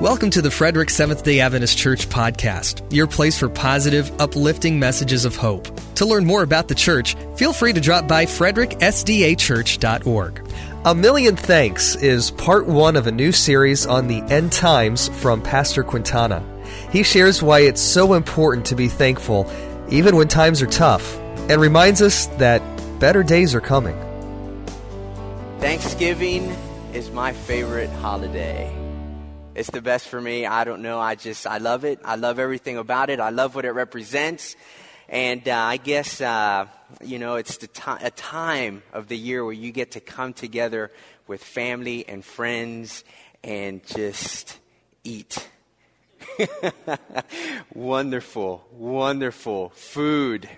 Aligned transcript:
Welcome 0.00 0.30
to 0.30 0.40
the 0.40 0.50
Frederick 0.50 0.88
Seventh 0.88 1.24
day 1.24 1.40
Adventist 1.40 1.76
Church 1.76 2.08
podcast, 2.08 2.90
your 2.90 3.06
place 3.06 3.38
for 3.38 3.50
positive, 3.50 4.10
uplifting 4.18 4.78
messages 4.78 5.26
of 5.26 5.36
hope. 5.36 5.68
To 5.96 6.06
learn 6.06 6.24
more 6.24 6.42
about 6.42 6.68
the 6.68 6.74
church, 6.74 7.16
feel 7.36 7.52
free 7.52 7.74
to 7.74 7.82
drop 7.82 8.08
by 8.08 8.24
fredericksdachurch.org. 8.24 10.50
A 10.86 10.94
Million 10.94 11.36
Thanks 11.36 11.96
is 11.96 12.30
part 12.30 12.66
one 12.66 12.96
of 12.96 13.08
a 13.08 13.12
new 13.12 13.30
series 13.30 13.84
on 13.84 14.06
the 14.06 14.22
end 14.32 14.52
times 14.52 15.10
from 15.20 15.42
Pastor 15.42 15.82
Quintana. 15.82 16.42
He 16.90 17.02
shares 17.02 17.42
why 17.42 17.60
it's 17.60 17.82
so 17.82 18.14
important 18.14 18.64
to 18.68 18.74
be 18.74 18.88
thankful 18.88 19.52
even 19.90 20.16
when 20.16 20.28
times 20.28 20.62
are 20.62 20.66
tough 20.66 21.18
and 21.50 21.60
reminds 21.60 22.00
us 22.00 22.24
that 22.38 22.62
better 23.00 23.22
days 23.22 23.54
are 23.54 23.60
coming. 23.60 24.00
Thanksgiving 25.58 26.56
is 26.94 27.10
my 27.10 27.34
favorite 27.34 27.90
holiday. 27.90 28.79
It's 29.60 29.68
the 29.68 29.82
best 29.82 30.08
for 30.08 30.18
me. 30.18 30.46
I 30.46 30.64
don't 30.64 30.80
know. 30.80 30.98
I 30.98 31.16
just, 31.16 31.46
I 31.46 31.58
love 31.58 31.84
it. 31.84 32.00
I 32.02 32.16
love 32.16 32.38
everything 32.38 32.78
about 32.78 33.10
it. 33.10 33.20
I 33.20 33.28
love 33.28 33.54
what 33.54 33.66
it 33.66 33.72
represents. 33.72 34.56
And 35.06 35.46
uh, 35.46 35.54
I 35.54 35.76
guess, 35.76 36.22
uh, 36.22 36.64
you 37.04 37.18
know, 37.18 37.34
it's 37.34 37.58
the 37.58 37.66
to- 37.66 37.98
a 38.00 38.10
time 38.10 38.82
of 38.94 39.08
the 39.08 39.18
year 39.18 39.44
where 39.44 39.52
you 39.52 39.70
get 39.70 39.90
to 39.90 40.00
come 40.00 40.32
together 40.32 40.90
with 41.26 41.44
family 41.44 42.08
and 42.08 42.24
friends 42.24 43.04
and 43.44 43.84
just 43.84 44.58
eat. 45.04 45.46
wonderful, 47.74 48.66
wonderful 48.72 49.68
food. 49.74 50.48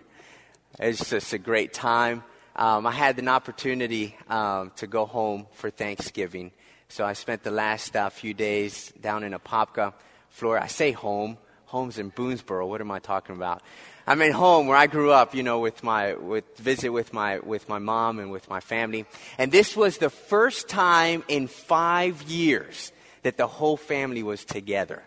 It's 0.78 1.10
just 1.10 1.32
a 1.32 1.38
great 1.38 1.72
time. 1.72 2.22
Um, 2.54 2.86
I 2.86 2.92
had 2.92 3.18
an 3.18 3.26
opportunity 3.26 4.16
um, 4.28 4.70
to 4.76 4.86
go 4.86 5.06
home 5.06 5.48
for 5.54 5.70
Thanksgiving 5.70 6.52
so 6.92 7.06
I 7.06 7.14
spent 7.14 7.42
the 7.42 7.50
last 7.50 7.96
uh, 7.96 8.10
few 8.10 8.34
days 8.34 8.92
down 9.00 9.24
in 9.24 9.32
Apopka, 9.32 9.94
Florida. 10.28 10.62
I 10.62 10.66
say 10.66 10.92
home. 10.92 11.38
Home's 11.64 11.96
in 11.96 12.10
Boonsboro. 12.10 12.68
What 12.68 12.82
am 12.82 12.90
I 12.90 12.98
talking 12.98 13.34
about? 13.34 13.62
I'm 14.06 14.20
in 14.20 14.32
home 14.32 14.66
where 14.66 14.76
I 14.76 14.88
grew 14.88 15.10
up, 15.10 15.34
you 15.34 15.42
know, 15.42 15.58
with 15.60 15.82
my, 15.82 16.12
with, 16.12 16.44
visit 16.58 16.90
with 16.90 17.14
my, 17.14 17.38
with 17.38 17.66
my 17.66 17.78
mom 17.78 18.18
and 18.18 18.30
with 18.30 18.50
my 18.50 18.60
family. 18.60 19.06
And 19.38 19.50
this 19.50 19.74
was 19.74 19.96
the 19.96 20.10
first 20.10 20.68
time 20.68 21.24
in 21.28 21.46
five 21.46 22.20
years 22.24 22.92
that 23.22 23.38
the 23.38 23.46
whole 23.46 23.78
family 23.78 24.22
was 24.22 24.44
together. 24.44 25.02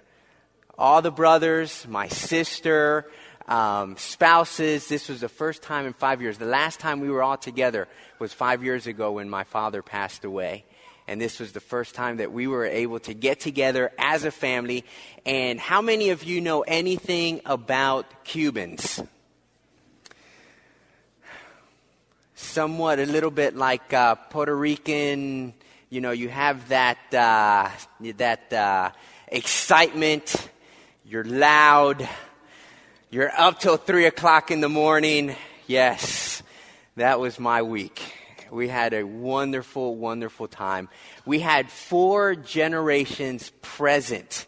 All 0.79 1.03
the 1.03 1.11
brothers, 1.11 1.85
my 1.87 2.07
sister, 2.07 3.05
um, 3.47 3.95
spouses. 3.97 4.87
This 4.87 5.07
was 5.07 5.21
the 5.21 5.29
first 5.29 5.61
time 5.61 5.85
in 5.85 5.93
five 5.93 6.19
years. 6.19 6.39
The 6.39 6.45
last 6.45 6.79
time 6.79 6.99
we 6.99 7.11
were 7.11 7.21
all 7.21 7.37
together 7.37 7.87
was 8.17 8.33
five 8.33 8.63
years 8.63 8.87
ago 8.87 9.11
when 9.11 9.29
my 9.29 9.43
father 9.43 9.83
passed 9.83 10.25
away 10.25 10.65
and 11.07 11.21
this 11.21 11.39
was 11.39 11.51
the 11.51 11.59
first 11.59 11.93
time 11.93 12.17
that 12.17 12.31
we 12.31 12.47
were 12.47 12.65
able 12.65 12.99
to 13.01 13.13
get 13.13 13.39
together 13.39 13.91
as 13.97 14.23
a 14.23 14.31
family. 14.31 14.83
And 15.25 15.59
how 15.59 15.81
many 15.81 16.09
of 16.09 16.23
you 16.23 16.41
know 16.41 16.61
anything 16.61 17.41
about 17.45 18.23
Cubans? 18.23 19.03
Somewhat 22.33 22.99
a 22.99 23.05
little 23.05 23.31
bit 23.31 23.55
like 23.55 23.93
uh, 23.93 24.15
Puerto 24.15 24.55
Rican, 24.55 25.53
you 25.89 26.01
know, 26.01 26.11
you 26.11 26.29
have 26.29 26.69
that, 26.69 26.97
uh, 27.13 27.69
that 28.17 28.51
uh, 28.51 28.91
excitement, 29.27 30.49
you're 31.05 31.23
loud, 31.23 32.07
you're 33.11 33.31
up 33.37 33.59
till 33.59 33.77
3 33.77 34.05
o'clock 34.05 34.49
in 34.49 34.59
the 34.59 34.69
morning. 34.69 35.35
Yes, 35.67 36.41
that 36.95 37.19
was 37.19 37.39
my 37.39 37.61
week. 37.61 38.01
We 38.51 38.67
had 38.67 38.93
a 38.93 39.03
wonderful, 39.03 39.95
wonderful 39.95 40.47
time. 40.47 40.89
We 41.25 41.39
had 41.39 41.69
four 41.69 42.35
generations 42.35 43.51
present. 43.61 44.45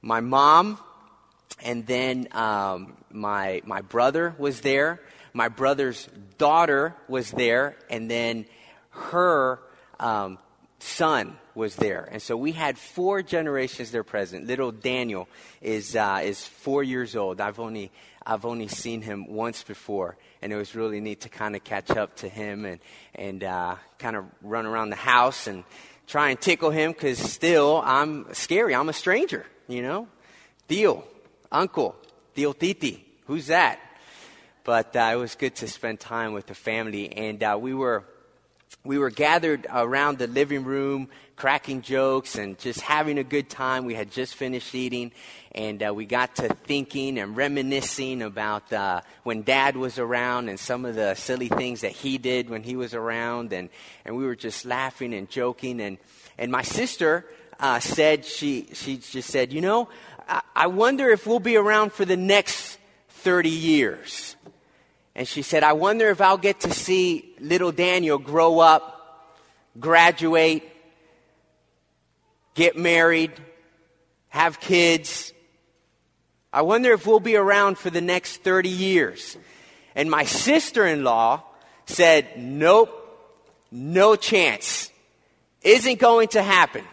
My 0.00 0.20
mom, 0.20 0.78
and 1.62 1.86
then 1.86 2.28
um, 2.32 2.96
my, 3.10 3.62
my 3.64 3.80
brother 3.80 4.34
was 4.38 4.60
there. 4.60 5.00
My 5.32 5.48
brother's 5.48 6.08
daughter 6.38 6.94
was 7.08 7.30
there, 7.30 7.76
and 7.90 8.10
then 8.10 8.46
her 8.90 9.60
um, 9.98 10.38
son 10.78 11.36
was 11.54 11.76
there. 11.76 12.08
And 12.10 12.20
so 12.20 12.36
we 12.36 12.52
had 12.52 12.78
four 12.78 13.22
generations 13.22 13.90
there 13.90 14.04
present. 14.04 14.46
Little 14.46 14.72
Daniel 14.72 15.28
is, 15.60 15.96
uh, 15.96 16.20
is 16.22 16.46
four 16.46 16.82
years 16.82 17.16
old. 17.16 17.40
I've 17.40 17.60
only, 17.60 17.90
I've 18.26 18.44
only 18.44 18.68
seen 18.68 19.02
him 19.02 19.26
once 19.28 19.62
before 19.62 20.16
and 20.42 20.52
it 20.52 20.56
was 20.56 20.74
really 20.74 21.00
neat 21.00 21.22
to 21.22 21.28
kind 21.28 21.56
of 21.56 21.64
catch 21.64 21.90
up 21.90 22.16
to 22.16 22.28
him 22.28 22.64
and 22.64 22.80
and 23.14 23.42
uh, 23.42 23.76
kind 23.98 24.16
of 24.16 24.24
run 24.42 24.66
around 24.66 24.90
the 24.90 24.96
house 24.96 25.46
and 25.46 25.64
try 26.06 26.30
and 26.30 26.40
tickle 26.40 26.70
him 26.70 26.92
because 26.92 27.18
still 27.18 27.80
I'm 27.84 28.32
scary. 28.34 28.74
I'm 28.74 28.88
a 28.88 28.92
stranger, 28.92 29.46
you 29.68 29.82
know. 29.82 30.08
Tio, 30.68 31.04
uncle, 31.50 31.96
Tio 32.34 32.52
Titi, 32.52 33.04
who's 33.26 33.46
that? 33.48 33.80
But 34.64 34.96
uh, 34.96 35.10
it 35.12 35.16
was 35.16 35.34
good 35.34 35.54
to 35.56 35.68
spend 35.68 36.00
time 36.00 36.32
with 36.32 36.46
the 36.46 36.54
family, 36.54 37.12
and 37.12 37.42
uh, 37.42 37.58
we 37.60 37.74
were 37.74 38.04
we 38.82 38.98
were 38.98 39.10
gathered 39.10 39.66
around 39.72 40.18
the 40.18 40.26
living 40.26 40.64
room, 40.64 41.08
cracking 41.36 41.82
jokes 41.82 42.36
and 42.36 42.58
just 42.58 42.80
having 42.80 43.18
a 43.18 43.24
good 43.24 43.48
time. 43.48 43.84
We 43.84 43.94
had 43.94 44.10
just 44.10 44.34
finished 44.34 44.74
eating, 44.74 45.12
and 45.54 45.82
uh, 45.82 45.94
we 45.94 46.04
got 46.04 46.34
to 46.36 46.48
thinking 46.48 47.18
and 47.18 47.36
reminiscing 47.36 48.22
about 48.22 48.72
uh, 48.72 49.02
when 49.22 49.42
Dad 49.42 49.76
was 49.76 49.98
around 49.98 50.48
and 50.48 50.58
some 50.58 50.84
of 50.84 50.94
the 50.94 51.14
silly 51.14 51.48
things 51.48 51.82
that 51.82 51.92
he 51.92 52.18
did 52.18 52.50
when 52.50 52.62
he 52.62 52.76
was 52.76 52.94
around, 52.94 53.52
and 53.52 53.68
and 54.04 54.16
we 54.16 54.24
were 54.24 54.36
just 54.36 54.64
laughing 54.64 55.14
and 55.14 55.30
joking. 55.30 55.80
and 55.80 55.98
And 56.38 56.50
my 56.50 56.62
sister 56.62 57.24
uh, 57.60 57.78
said 57.80 58.24
she 58.24 58.68
she 58.72 58.96
just 58.96 59.30
said, 59.30 59.52
you 59.52 59.60
know, 59.60 59.88
I, 60.28 60.42
I 60.56 60.66
wonder 60.66 61.10
if 61.10 61.26
we'll 61.26 61.38
be 61.38 61.56
around 61.56 61.92
for 61.92 62.04
the 62.04 62.16
next 62.16 62.78
thirty 63.08 63.50
years. 63.50 64.36
And 65.14 65.28
she 65.28 65.42
said, 65.42 65.62
I 65.62 65.74
wonder 65.74 66.10
if 66.10 66.20
I'll 66.20 66.38
get 66.38 66.60
to 66.60 66.72
see 66.72 67.36
little 67.38 67.70
Daniel 67.70 68.18
grow 68.18 68.58
up, 68.58 69.30
graduate, 69.78 70.64
get 72.54 72.76
married, 72.76 73.30
have 74.30 74.58
kids. 74.58 75.32
I 76.54 76.62
wonder 76.62 76.92
if 76.92 77.04
we'll 77.04 77.18
be 77.18 77.34
around 77.34 77.78
for 77.78 77.90
the 77.90 78.00
next 78.00 78.44
30 78.44 78.68
years. 78.68 79.36
And 79.96 80.08
my 80.08 80.22
sister 80.22 80.86
in 80.86 81.02
law 81.02 81.42
said, 81.86 82.28
Nope, 82.38 82.90
no 83.72 84.14
chance. 84.14 84.88
Isn't 85.62 85.98
going 85.98 86.28
to 86.28 86.42
happen. 86.44 86.84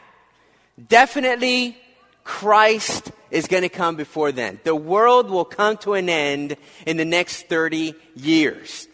Definitely 0.87 1.77
Christ 2.23 3.11
is 3.29 3.45
going 3.45 3.61
to 3.61 3.69
come 3.69 3.97
before 3.97 4.31
then. 4.31 4.59
The 4.63 4.75
world 4.75 5.29
will 5.29 5.45
come 5.45 5.77
to 5.77 5.93
an 5.93 6.09
end 6.09 6.57
in 6.87 6.97
the 6.97 7.05
next 7.05 7.47
30 7.47 7.93
years. 8.15 8.87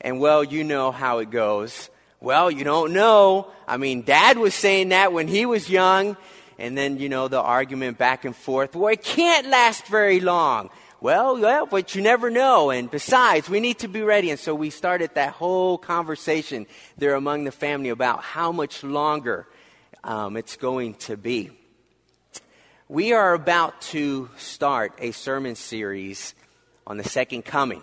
And 0.00 0.18
well, 0.18 0.42
you 0.42 0.64
know 0.64 0.92
how 0.92 1.18
it 1.18 1.30
goes. 1.30 1.90
Well, 2.22 2.50
you 2.50 2.64
don't 2.64 2.94
know. 2.94 3.48
I 3.68 3.76
mean, 3.76 4.00
dad 4.00 4.38
was 4.38 4.54
saying 4.54 4.88
that 4.88 5.12
when 5.12 5.28
he 5.28 5.44
was 5.44 5.68
young. 5.68 6.16
And 6.58 6.76
then, 6.76 6.98
you 6.98 7.08
know, 7.08 7.28
the 7.28 7.40
argument 7.40 7.98
back 7.98 8.24
and 8.24 8.34
forth. 8.34 8.74
Well, 8.74 8.92
it 8.92 9.02
can't 9.02 9.48
last 9.48 9.86
very 9.86 10.20
long. 10.20 10.70
Well, 11.00 11.38
yeah, 11.38 11.64
but 11.70 11.94
you 11.94 12.02
never 12.02 12.30
know. 12.30 12.70
And 12.70 12.90
besides, 12.90 13.50
we 13.50 13.60
need 13.60 13.80
to 13.80 13.88
be 13.88 14.02
ready. 14.02 14.30
And 14.30 14.40
so 14.40 14.54
we 14.54 14.70
started 14.70 15.10
that 15.14 15.34
whole 15.34 15.76
conversation 15.76 16.66
there 16.96 17.14
among 17.14 17.44
the 17.44 17.52
family 17.52 17.90
about 17.90 18.22
how 18.22 18.50
much 18.52 18.82
longer 18.82 19.46
um, 20.02 20.36
it's 20.36 20.56
going 20.56 20.94
to 20.94 21.16
be. 21.16 21.50
We 22.88 23.12
are 23.12 23.34
about 23.34 23.80
to 23.92 24.30
start 24.36 24.94
a 24.98 25.10
sermon 25.10 25.56
series 25.56 26.34
on 26.86 26.96
the 26.96 27.04
second 27.04 27.44
coming. 27.44 27.82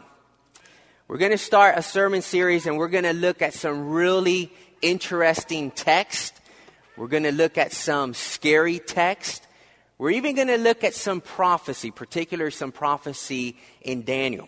We're 1.08 1.18
going 1.18 1.32
to 1.32 1.38
start 1.38 1.78
a 1.78 1.84
sermon 1.84 2.22
series 2.22 2.66
and 2.66 2.78
we're 2.78 2.88
going 2.88 3.04
to 3.04 3.14
look 3.14 3.42
at 3.42 3.54
some 3.54 3.90
really 3.90 4.52
interesting 4.82 5.72
text. 5.72 6.34
We're 6.96 7.08
going 7.08 7.24
to 7.24 7.32
look 7.32 7.58
at 7.58 7.72
some 7.72 8.14
scary 8.14 8.80
text. 8.80 9.48
We're 9.98 10.12
even 10.12 10.36
going 10.36 10.48
to 10.48 10.58
look 10.58 10.84
at 10.84 10.94
some 10.94 11.22
prophecy, 11.22 11.92
particularly 11.92 12.52
some 12.52 12.72
prophecy 12.72 13.58
in 13.82 14.04
Daniel. 14.04 14.48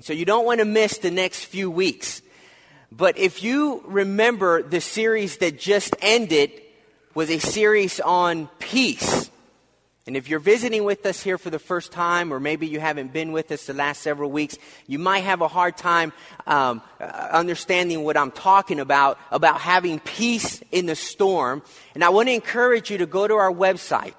So 0.00 0.12
you 0.12 0.24
don't 0.24 0.44
want 0.44 0.60
to 0.60 0.64
miss 0.64 0.98
the 0.98 1.10
next 1.10 1.44
few 1.44 1.70
weeks. 1.70 2.22
But 2.92 3.18
if 3.18 3.42
you 3.42 3.82
remember 3.86 4.62
the 4.62 4.80
series 4.80 5.38
that 5.38 5.58
just 5.58 5.96
ended 6.00 6.50
was 7.14 7.30
a 7.30 7.38
series 7.38 8.00
on 8.00 8.48
peace. 8.58 9.30
And 10.06 10.18
if 10.18 10.28
you're 10.28 10.38
visiting 10.38 10.84
with 10.84 11.06
us 11.06 11.22
here 11.22 11.38
for 11.38 11.48
the 11.48 11.58
first 11.58 11.90
time, 11.90 12.30
or 12.30 12.38
maybe 12.38 12.66
you 12.66 12.78
haven't 12.78 13.14
been 13.14 13.32
with 13.32 13.50
us 13.50 13.64
the 13.64 13.72
last 13.72 14.02
several 14.02 14.30
weeks, 14.30 14.58
you 14.86 14.98
might 14.98 15.20
have 15.20 15.40
a 15.40 15.48
hard 15.48 15.78
time 15.78 16.12
um, 16.46 16.82
uh, 17.00 17.04
understanding 17.04 18.04
what 18.04 18.18
I'm 18.18 18.30
talking 18.30 18.80
about, 18.80 19.18
about 19.30 19.62
having 19.62 20.00
peace 20.00 20.62
in 20.70 20.84
the 20.84 20.94
storm. 20.94 21.62
And 21.94 22.04
I 22.04 22.10
want 22.10 22.28
to 22.28 22.34
encourage 22.34 22.90
you 22.90 22.98
to 22.98 23.06
go 23.06 23.26
to 23.26 23.32
our 23.32 23.50
website, 23.50 24.12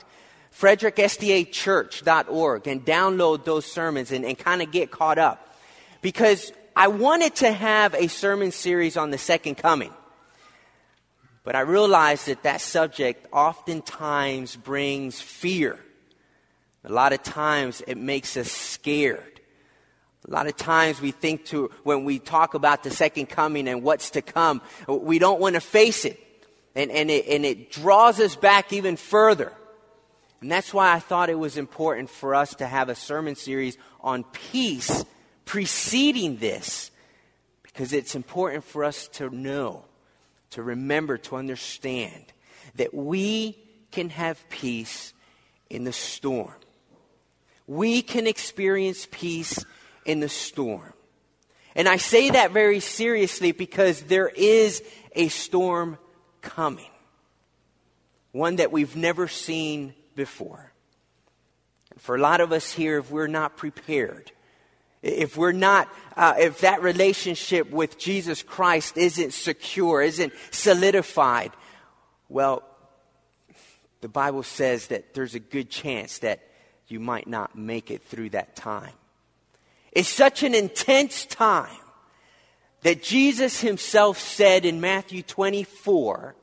fredericksdachurch.org, 0.57 2.67
and 2.67 2.83
download 2.83 3.45
those 3.45 3.67
sermons 3.67 4.11
and, 4.11 4.25
and 4.25 4.35
kind 4.35 4.63
of 4.63 4.71
get 4.71 4.89
caught 4.89 5.19
up. 5.19 5.55
Because 6.01 6.51
I 6.75 6.87
wanted 6.87 7.35
to 7.35 7.51
have 7.51 7.93
a 7.93 8.07
sermon 8.07 8.51
series 8.51 8.97
on 8.97 9.11
the 9.11 9.19
second 9.19 9.53
coming. 9.55 9.93
But 11.45 11.55
I 11.55 11.61
realize 11.61 12.25
that 12.25 12.43
that 12.43 12.59
subject 12.59 13.27
oftentimes 13.31 14.55
brings 14.55 15.21
fear. 15.21 15.79
A 16.83 16.91
lot 16.91 17.13
of 17.13 17.21
times 17.21 17.81
it 17.87 17.97
makes 17.97 18.35
us 18.35 18.51
scared. 18.51 19.39
A 20.27 20.31
lot 20.31 20.47
of 20.47 20.57
times 20.57 20.99
we 20.99 21.11
think 21.11 21.45
to, 21.45 21.69
when 21.83 22.03
we 22.03 22.17
talk 22.17 22.55
about 22.55 22.83
the 22.83 22.89
second 22.89 23.27
coming 23.27 23.67
and 23.67 23.83
what's 23.83 24.09
to 24.11 24.23
come, 24.23 24.59
we 24.87 25.19
don't 25.19 25.39
want 25.39 25.53
to 25.53 25.61
face 25.61 26.03
it. 26.03 26.19
And, 26.75 26.89
and, 26.89 27.11
it. 27.11 27.27
and 27.27 27.45
it 27.45 27.71
draws 27.71 28.19
us 28.19 28.35
back 28.35 28.73
even 28.73 28.97
further. 28.97 29.53
And 30.41 30.51
that's 30.51 30.73
why 30.73 30.93
I 30.93 30.99
thought 30.99 31.29
it 31.29 31.37
was 31.37 31.57
important 31.57 32.09
for 32.09 32.33
us 32.33 32.55
to 32.55 32.65
have 32.65 32.89
a 32.89 32.95
sermon 32.95 33.35
series 33.35 33.77
on 34.01 34.23
peace 34.23 35.05
preceding 35.45 36.37
this. 36.37 36.89
Because 37.61 37.93
it's 37.93 38.15
important 38.15 38.63
for 38.63 38.83
us 38.83 39.07
to 39.09 39.29
know, 39.29 39.85
to 40.55 40.63
remember, 40.63 41.17
to 41.17 41.35
understand 41.35 42.31
that 42.75 42.93
we 42.93 43.57
can 43.91 44.09
have 44.09 44.49
peace 44.49 45.13
in 45.69 45.83
the 45.83 45.91
storm. 45.91 46.55
We 47.67 48.01
can 48.01 48.25
experience 48.25 49.05
peace 49.11 49.65
in 50.05 50.21
the 50.21 50.29
storm. 50.29 50.93
And 51.75 51.89
I 51.89 51.97
say 51.97 52.29
that 52.29 52.51
very 52.51 52.79
seriously 52.79 53.51
because 53.51 54.03
there 54.03 54.29
is 54.29 54.81
a 55.13 55.27
storm 55.27 55.97
coming, 56.41 56.91
one 58.31 58.55
that 58.55 58.71
we've 58.71 58.95
never 58.95 59.27
seen 59.27 59.93
before. 60.15 60.71
And 61.91 61.99
for 61.99 62.15
a 62.15 62.21
lot 62.21 62.39
of 62.39 62.53
us 62.53 62.71
here, 62.71 62.99
if 62.99 63.11
we're 63.11 63.27
not 63.27 63.57
prepared, 63.57 64.31
if 65.05 65.37
we're 65.37 65.51
not, 65.51 65.87
uh, 66.17 66.33
if 66.39 66.61
that 66.61 66.81
relationship 66.81 67.69
with 67.69 67.99
Jesus 67.99 68.41
Christ 68.41 68.97
isn't 68.97 69.33
secure, 69.33 70.01
isn't 70.01 70.33
solidified, 70.49 71.51
well, 72.27 72.63
the 74.01 74.09
Bible 74.09 74.41
says 74.41 74.87
that 74.87 75.13
there's 75.13 75.35
a 75.35 75.39
good 75.39 75.69
chance 75.69 76.19
that 76.19 76.41
you 76.87 76.99
might 76.99 77.27
not 77.27 77.55
make 77.55 77.91
it 77.91 78.01
through 78.01 78.31
that 78.31 78.55
time. 78.55 78.93
It's 79.91 80.09
such 80.09 80.41
an 80.41 80.55
intense 80.55 81.25
time 81.25 81.77
that 82.81 83.03
Jesus 83.03 83.61
himself 83.61 84.19
said 84.19 84.65
in 84.65 84.81
Matthew 84.81 85.21
24 85.21 86.35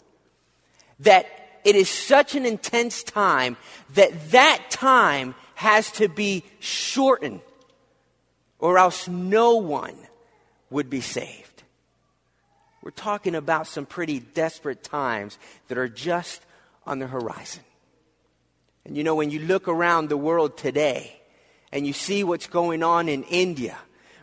that 1.00 1.26
it 1.65 1.75
is 1.75 1.88
such 1.88 2.37
an 2.37 2.47
intense 2.47 3.03
time 3.03 3.56
that 3.94 4.31
that 4.31 4.70
time 4.70 5.35
has 5.55 5.91
to 5.93 6.08
be 6.08 6.44
shortened 6.61 7.41
or 8.62 8.79
else 8.79 9.09
no 9.09 9.56
one 9.56 9.97
would 10.70 10.88
be 10.88 11.00
saved. 11.03 11.64
We're 12.81 12.93
talking 12.93 13.35
about 13.35 13.67
some 13.67 13.85
pretty 13.85 14.20
desperate 14.20 14.85
times 14.85 15.37
that 15.69 15.76
are 15.76 15.88
just 15.88 16.41
on 16.87 17.00
the 17.00 17.09
horizon. 17.09 17.64
And 18.87 18.97
you 18.97 19.05
know, 19.05 19.17
when 19.17 19.31
you 19.31 19.41
look 19.41 19.69
around 19.69 20.09
the 20.09 20.17
world 20.17 20.56
today, 20.56 21.19
and 21.73 21.87
you 21.87 21.93
see 21.93 22.23
what's 22.23 22.47
going 22.47 22.82
on 22.82 23.09
in 23.09 23.25
India, 23.25 23.76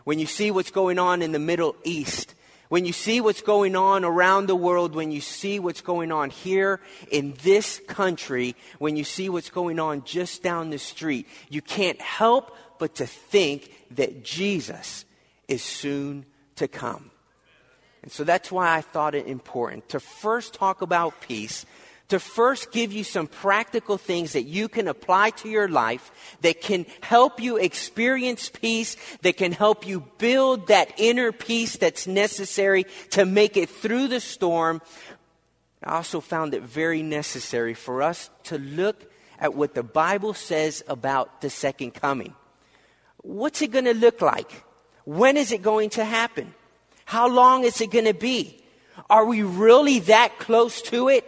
when 0.04 0.18
you 0.18 0.26
see 0.26 0.50
what's 0.50 0.70
going 0.70 0.98
on 0.98 1.20
in 1.20 1.32
the 1.32 1.38
Middle 1.38 1.76
East, 1.84 2.34
when 2.70 2.86
you 2.86 2.92
see 2.92 3.20
what's 3.20 3.42
going 3.42 3.76
on 3.76 4.04
around 4.04 4.46
the 4.46 4.56
world, 4.56 4.94
when 4.94 5.10
you 5.12 5.20
see 5.20 5.58
what's 5.58 5.80
going 5.80 6.12
on 6.12 6.30
here 6.30 6.80
in 7.10 7.34
this 7.42 7.80
country, 7.88 8.54
when 8.78 8.96
you 8.96 9.04
see 9.04 9.28
what's 9.28 9.50
going 9.50 9.78
on 9.78 10.04
just 10.04 10.42
down 10.42 10.70
the 10.70 10.78
street, 10.78 11.26
you 11.50 11.60
can't 11.60 12.00
help 12.00 12.56
but 12.80 12.96
to 12.96 13.06
think 13.06 13.70
that 13.92 14.24
Jesus 14.24 15.04
is 15.46 15.62
soon 15.62 16.26
to 16.56 16.66
come. 16.66 17.12
And 18.02 18.10
so 18.10 18.24
that's 18.24 18.50
why 18.50 18.76
I 18.76 18.80
thought 18.80 19.14
it 19.14 19.28
important 19.28 19.88
to 19.90 20.00
first 20.00 20.54
talk 20.54 20.82
about 20.82 21.20
peace 21.20 21.64
to 22.10 22.18
first 22.18 22.72
give 22.72 22.92
you 22.92 23.04
some 23.04 23.26
practical 23.26 23.96
things 23.96 24.32
that 24.32 24.42
you 24.42 24.68
can 24.68 24.88
apply 24.88 25.30
to 25.30 25.48
your 25.48 25.68
life 25.68 26.36
that 26.42 26.60
can 26.60 26.84
help 27.00 27.40
you 27.40 27.56
experience 27.56 28.48
peace, 28.48 28.96
that 29.22 29.36
can 29.36 29.52
help 29.52 29.86
you 29.86 30.00
build 30.18 30.66
that 30.66 30.92
inner 30.98 31.30
peace 31.30 31.76
that's 31.76 32.06
necessary 32.06 32.84
to 33.10 33.24
make 33.24 33.56
it 33.56 33.70
through 33.70 34.08
the 34.08 34.20
storm. 34.20 34.82
I 35.84 35.96
also 35.96 36.20
found 36.20 36.52
it 36.52 36.62
very 36.62 37.02
necessary 37.02 37.74
for 37.74 38.02
us 38.02 38.28
to 38.44 38.58
look 38.58 39.10
at 39.38 39.54
what 39.54 39.74
the 39.74 39.84
Bible 39.84 40.34
says 40.34 40.82
about 40.88 41.40
the 41.40 41.48
second 41.48 41.92
coming. 41.92 42.34
What's 43.22 43.62
it 43.62 43.70
going 43.70 43.84
to 43.84 43.94
look 43.94 44.20
like? 44.20 44.64
When 45.04 45.36
is 45.36 45.52
it 45.52 45.62
going 45.62 45.90
to 45.90 46.04
happen? 46.04 46.54
How 47.04 47.28
long 47.28 47.64
is 47.64 47.80
it 47.80 47.90
going 47.90 48.04
to 48.04 48.14
be? 48.14 48.62
Are 49.08 49.24
we 49.24 49.42
really 49.42 50.00
that 50.00 50.38
close 50.38 50.82
to 50.82 51.08
it? 51.08 51.24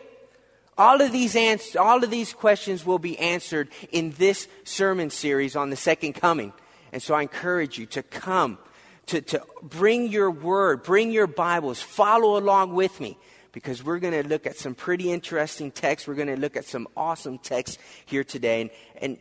All 0.79 1.01
of 1.01 1.13
these 1.13 1.37
ans- 1.37 1.77
all 1.77 2.03
of 2.03 2.11
these 2.11 2.33
questions 2.33 2.87
will 2.87 2.99
be 2.99 3.19
answered 3.19 3.69
in 3.91 4.13
this 4.13 4.49
sermon 4.65 5.11
series 5.11 5.55
on 5.57 5.71
the 5.71 5.77
second 5.77 6.15
coming. 6.15 6.53
And 6.93 7.03
so 7.03 7.15
I 7.15 7.23
encourage 7.23 7.79
you 7.79 7.87
to 7.87 8.03
come, 8.03 8.59
to, 9.07 9.21
to 9.21 9.43
bring 9.63 10.09
your 10.09 10.31
word, 10.31 10.83
bring 10.83 11.11
your 11.11 11.27
Bibles, 11.27 11.81
follow 11.81 12.39
along 12.39 12.75
with 12.75 13.01
me, 13.01 13.19
because 13.53 13.85
we're 13.85 13.99
going 13.99 14.23
to 14.23 14.27
look 14.27 14.47
at 14.47 14.57
some 14.57 14.75
pretty 14.75 15.11
interesting 15.11 15.71
texts. 15.71 16.09
We're 16.09 16.15
going 16.15 16.29
to 16.29 16.41
look 16.41 16.57
at 16.57 16.65
some 16.65 16.89
awesome 16.97 17.39
texts 17.39 17.79
here 18.07 18.25
today. 18.25 18.63
And, 18.63 18.71
and 19.01 19.19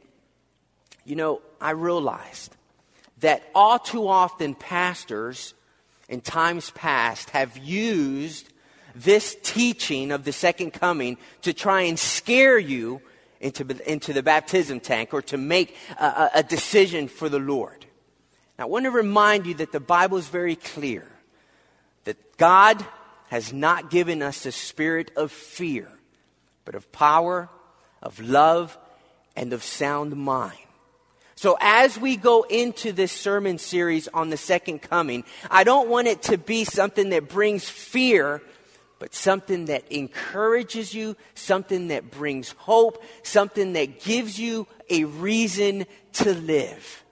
you 1.06 1.16
know, 1.16 1.42
I 1.60 1.72
realized 1.72 2.56
that 3.22 3.44
all 3.56 3.80
too 3.80 4.08
often 4.08 4.54
pastors 4.54 5.54
in 6.10 6.22
times 6.22 6.72
past 6.72 7.30
have 7.32 7.58
used 7.58 8.50
this 8.94 9.38
teaching 9.42 10.12
of 10.12 10.26
the 10.26 10.34
second 10.34 10.72
coming 10.72 11.18
to 11.42 11.54
try 11.54 11.82
and 11.82 11.98
scare 11.98 12.60
you 12.60 13.02
into, 13.40 13.66
into 13.90 14.14
the 14.14 14.22
baptism 14.22 14.80
tank 14.80 15.14
or 15.14 15.22
to 15.22 15.38
make 15.38 15.76
a, 15.98 16.30
a 16.36 16.44
decision 16.44 17.08
for 17.08 17.30
the 17.30 17.40
Lord. 17.40 17.86
Now, 18.60 18.66
I 18.66 18.68
want 18.68 18.86
to 18.86 18.92
remind 18.92 19.46
you 19.46 19.54
that 19.56 19.72
the 19.72 19.80
Bible 19.80 20.18
is 20.18 20.28
very 20.28 20.56
clear 20.56 21.08
that 22.04 22.38
God 22.38 22.86
has 23.30 23.54
not 23.54 23.90
given 23.90 24.22
us 24.22 24.44
the 24.44 24.52
spirit 24.52 25.12
of 25.16 25.32
fear, 25.32 25.88
but 26.66 26.76
of 26.76 26.92
power, 26.92 27.50
of 28.02 28.20
love, 28.20 28.78
and 29.36 29.54
of 29.54 29.64
sound 29.64 30.16
mind. 30.16 30.58
So, 31.42 31.58
as 31.60 31.98
we 31.98 32.18
go 32.18 32.44
into 32.44 32.92
this 32.92 33.12
sermon 33.12 33.58
series 33.58 34.08
on 34.10 34.30
the 34.30 34.38
second 34.38 34.84
coming, 34.84 35.24
I 35.50 35.64
don't 35.64 35.90
want 35.90 36.08
it 36.08 36.22
to 36.24 36.38
be 36.38 36.66
something 36.66 37.10
that 37.10 37.30
brings 37.30 37.68
fear 37.68 38.44
but 39.00 39.16
something 39.16 39.66
that 39.66 39.92
encourages 39.92 40.94
you, 40.94 41.16
something 41.34 41.88
that 41.88 42.12
brings 42.12 42.52
hope, 42.52 43.04
something 43.24 43.74
that 43.74 44.04
gives 44.04 44.40
you 44.40 44.68
a 44.92 45.06
reason 45.06 45.88
to 46.14 46.36
live. 46.36 47.04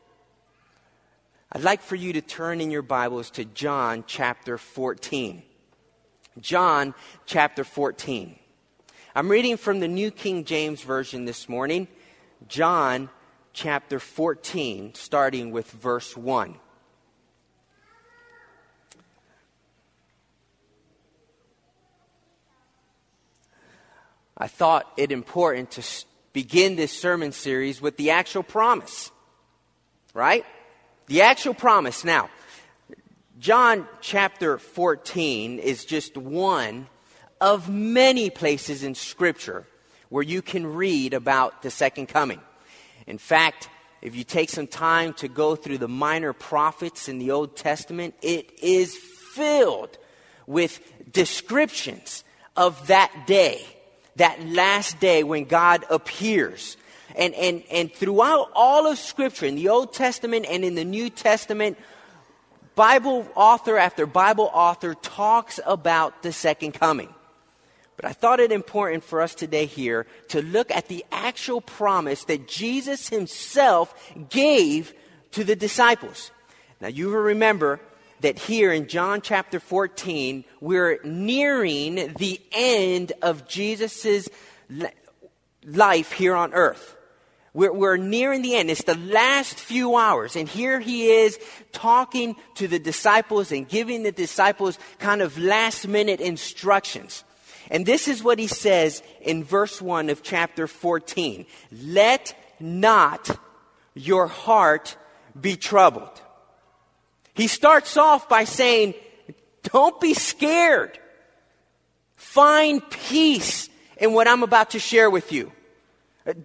I'd 1.51 1.63
like 1.63 1.81
for 1.81 1.95
you 1.95 2.13
to 2.13 2.21
turn 2.21 2.61
in 2.61 2.69
your 2.69 2.83
Bibles 2.83 3.31
to 3.31 3.45
John 3.45 4.03
chapter 4.05 4.59
14. 4.59 5.41
John 6.39 6.93
chapter 7.25 7.63
14. 7.63 8.37
I'm 9.15 9.27
reading 9.27 9.57
from 9.57 9.79
the 9.79 9.87
New 9.87 10.11
King 10.11 10.43
James 10.43 10.83
Version 10.83 11.25
this 11.25 11.49
morning, 11.49 11.87
John 12.47 13.09
chapter 13.53 13.99
14, 13.99 14.93
starting 14.95 15.51
with 15.51 15.69
verse 15.71 16.15
1. 16.15 16.55
I 24.37 24.47
thought 24.47 24.91
it 24.95 25.11
important 25.11 25.71
to 25.71 25.83
begin 26.31 26.77
this 26.77 26.97
sermon 26.97 27.33
series 27.33 27.81
with 27.81 27.97
the 27.97 28.11
actual 28.11 28.43
promise. 28.43 29.11
Right? 30.13 30.45
The 31.07 31.23
actual 31.23 31.53
promise. 31.53 32.05
Now, 32.05 32.29
John 33.39 33.87
chapter 34.01 34.57
14 34.57 35.59
is 35.59 35.85
just 35.85 36.17
one 36.17 36.87
of 37.41 37.69
many 37.69 38.29
places 38.29 38.83
in 38.83 38.95
Scripture 38.95 39.65
where 40.09 40.23
you 40.23 40.41
can 40.41 40.65
read 40.73 41.13
about 41.13 41.61
the 41.61 41.71
second 41.71 42.07
coming. 42.07 42.41
In 43.09 43.17
fact, 43.17 43.69
if 44.01 44.15
you 44.15 44.23
take 44.23 44.49
some 44.49 44.67
time 44.67 45.13
to 45.15 45.27
go 45.27 45.55
through 45.55 45.79
the 45.79 45.87
minor 45.87 46.31
prophets 46.31 47.09
in 47.09 47.17
the 47.17 47.31
Old 47.31 47.57
Testament, 47.57 48.13
it 48.21 48.51
is 48.61 48.95
filled 48.95 49.97
with 50.45 50.79
descriptions 51.11 52.23
of 52.55 52.87
that 52.87 53.11
day 53.25 53.65
that 54.17 54.45
last 54.45 54.99
day 54.99 55.23
when 55.23 55.45
God 55.45 55.85
appears. 55.89 56.77
And, 57.15 57.33
and, 57.33 57.63
and 57.71 57.91
throughout 57.91 58.51
all 58.53 58.85
of 58.85 58.99
Scripture, 58.99 59.47
in 59.47 59.55
the 59.55 59.69
Old 59.69 59.91
Testament 59.91 60.45
and 60.47 60.63
in 60.63 60.75
the 60.75 60.85
New 60.85 61.09
Testament, 61.09 61.77
Bible 62.75 63.27
author 63.35 63.77
after 63.77 64.05
Bible 64.05 64.49
author 64.53 64.93
talks 64.93 65.59
about 65.65 66.21
the 66.21 66.31
second 66.31 66.73
coming. 66.73 67.13
But 67.99 68.11
I 68.11 68.13
thought 68.13 68.39
it 68.39 68.53
important 68.53 69.03
for 69.03 69.19
us 69.19 69.35
today 69.35 69.65
here 69.65 70.07
to 70.29 70.41
look 70.41 70.71
at 70.71 70.87
the 70.87 71.03
actual 71.11 71.59
promise 71.59 72.23
that 72.23 72.47
Jesus 72.47 73.09
himself 73.09 73.93
gave 74.29 74.93
to 75.31 75.43
the 75.43 75.57
disciples. 75.57 76.31
Now, 76.79 76.87
you 76.87 77.07
will 77.07 77.17
remember 77.17 77.81
that 78.21 78.39
here 78.39 78.71
in 78.71 78.87
John 78.87 79.19
chapter 79.19 79.59
14, 79.59 80.45
we're 80.61 81.01
nearing 81.03 82.13
the 82.13 82.39
end 82.53 83.11
of 83.21 83.49
Jesus' 83.49 84.29
life 85.65 86.13
here 86.13 86.35
on 86.35 86.53
earth. 86.53 86.95
We're, 87.53 87.73
we're 87.73 87.97
nearing 87.97 88.43
the 88.43 88.55
end. 88.55 88.71
It's 88.71 88.85
the 88.85 88.95
last 88.95 89.59
few 89.59 89.97
hours. 89.97 90.37
And 90.37 90.47
here 90.47 90.79
he 90.79 91.07
is 91.07 91.37
talking 91.73 92.37
to 92.55 92.69
the 92.69 92.79
disciples 92.79 93.51
and 93.51 93.67
giving 93.67 94.03
the 94.03 94.13
disciples 94.13 94.79
kind 94.99 95.21
of 95.21 95.37
last 95.37 95.85
minute 95.85 96.21
instructions. 96.21 97.25
And 97.69 97.85
this 97.85 98.07
is 98.07 98.23
what 98.23 98.39
he 98.39 98.47
says 98.47 99.03
in 99.21 99.43
verse 99.43 99.81
1 99.81 100.09
of 100.09 100.23
chapter 100.23 100.67
14 100.67 101.45
Let 101.71 102.35
not 102.59 103.29
your 103.93 104.27
heart 104.27 104.97
be 105.39 105.55
troubled. 105.55 106.21
He 107.33 107.47
starts 107.47 107.95
off 107.95 108.27
by 108.27 108.43
saying, 108.43 108.95
Don't 109.63 109.99
be 110.01 110.13
scared. 110.13 110.99
Find 112.15 112.87
peace 112.89 113.69
in 113.97 114.13
what 114.13 114.27
I'm 114.27 114.43
about 114.43 114.71
to 114.71 114.79
share 114.79 115.09
with 115.09 115.31
you. 115.31 115.51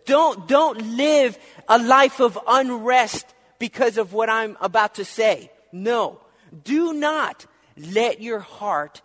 Don't, 0.07 0.47
don't 0.47 0.97
live 0.97 1.38
a 1.69 1.78
life 1.78 2.21
of 2.21 2.38
unrest 2.47 3.26
because 3.59 3.99
of 3.99 4.12
what 4.12 4.31
I'm 4.31 4.57
about 4.61 4.97
to 4.97 5.04
say. 5.04 5.50
No. 5.73 6.21
Do 6.62 6.93
not 6.93 7.47
let 7.76 8.21
your 8.21 8.38
heart 8.38 9.02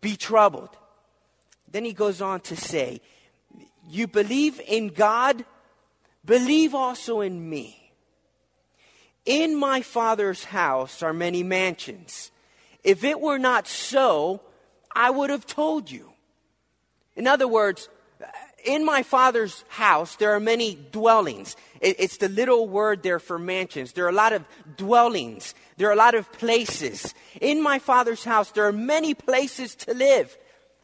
be 0.00 0.16
troubled. 0.16 0.70
Then 1.72 1.84
he 1.84 1.92
goes 1.92 2.20
on 2.20 2.40
to 2.42 2.56
say, 2.56 3.00
You 3.88 4.06
believe 4.06 4.60
in 4.66 4.88
God, 4.88 5.44
believe 6.24 6.74
also 6.74 7.20
in 7.20 7.48
me. 7.48 7.92
In 9.24 9.58
my 9.58 9.82
Father's 9.82 10.44
house 10.44 11.02
are 11.02 11.12
many 11.12 11.42
mansions. 11.42 12.30
If 12.82 13.04
it 13.04 13.20
were 13.20 13.38
not 13.38 13.68
so, 13.68 14.40
I 14.94 15.10
would 15.10 15.30
have 15.30 15.46
told 15.46 15.90
you. 15.90 16.12
In 17.14 17.26
other 17.26 17.46
words, 17.46 17.88
in 18.64 18.84
my 18.84 19.02
father's 19.02 19.64
house, 19.68 20.16
there 20.16 20.32
are 20.32 20.40
many 20.40 20.76
dwellings. 20.90 21.56
It's 21.80 22.18
the 22.18 22.28
little 22.28 22.68
word 22.68 23.02
there 23.02 23.18
for 23.18 23.38
mansions. 23.38 23.92
There 23.92 24.04
are 24.04 24.10
a 24.10 24.12
lot 24.12 24.32
of 24.32 24.44
dwellings. 24.76 25.54
There 25.76 25.88
are 25.88 25.92
a 25.92 25.96
lot 25.96 26.14
of 26.14 26.30
places. 26.32 27.14
In 27.40 27.62
my 27.62 27.78
father's 27.78 28.24
house, 28.24 28.50
there 28.52 28.66
are 28.66 28.72
many 28.72 29.14
places 29.14 29.74
to 29.76 29.94
live. 29.94 30.36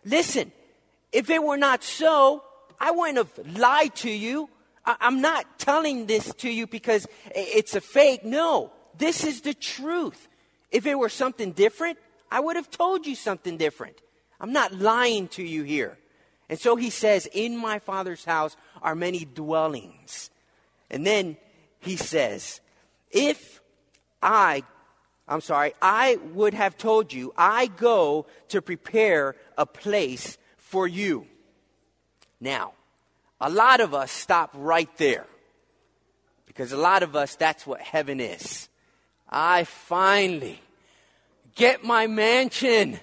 Listen, 0.04 0.52
if 1.16 1.30
it 1.30 1.42
were 1.42 1.56
not 1.56 1.82
so, 1.82 2.44
I 2.78 2.90
wouldn't 2.90 3.16
have 3.16 3.56
lied 3.56 3.94
to 3.96 4.10
you. 4.10 4.50
I'm 4.84 5.22
not 5.22 5.58
telling 5.58 6.04
this 6.04 6.30
to 6.34 6.50
you 6.50 6.66
because 6.66 7.06
it's 7.34 7.74
a 7.74 7.80
fake. 7.80 8.22
No, 8.22 8.70
this 8.98 9.24
is 9.24 9.40
the 9.40 9.54
truth. 9.54 10.28
If 10.70 10.84
it 10.84 10.94
were 10.94 11.08
something 11.08 11.52
different, 11.52 11.98
I 12.30 12.40
would 12.40 12.56
have 12.56 12.70
told 12.70 13.06
you 13.06 13.14
something 13.14 13.56
different. 13.56 13.98
I'm 14.38 14.52
not 14.52 14.74
lying 14.74 15.28
to 15.28 15.42
you 15.42 15.62
here. 15.62 15.96
And 16.50 16.58
so 16.60 16.76
he 16.76 16.90
says, 16.90 17.26
In 17.32 17.56
my 17.56 17.78
Father's 17.78 18.26
house 18.26 18.54
are 18.82 18.94
many 18.94 19.24
dwellings. 19.24 20.28
And 20.90 21.06
then 21.06 21.38
he 21.80 21.96
says, 21.96 22.60
If 23.10 23.62
I, 24.22 24.64
I'm 25.26 25.40
sorry, 25.40 25.72
I 25.80 26.18
would 26.34 26.52
have 26.52 26.76
told 26.76 27.10
you, 27.10 27.32
I 27.38 27.68
go 27.68 28.26
to 28.48 28.60
prepare 28.60 29.34
a 29.56 29.64
place 29.64 30.36
for 30.76 30.86
you. 30.86 31.26
Now, 32.38 32.74
a 33.40 33.48
lot 33.48 33.80
of 33.80 33.94
us 33.94 34.12
stop 34.12 34.50
right 34.52 34.94
there. 34.98 35.24
Because 36.44 36.70
a 36.70 36.76
lot 36.76 37.02
of 37.02 37.16
us, 37.16 37.34
that's 37.34 37.66
what 37.66 37.80
heaven 37.80 38.20
is. 38.20 38.68
I 39.26 39.64
finally 39.64 40.60
get 41.54 41.82
my 41.82 42.08
mansion. 42.08 43.00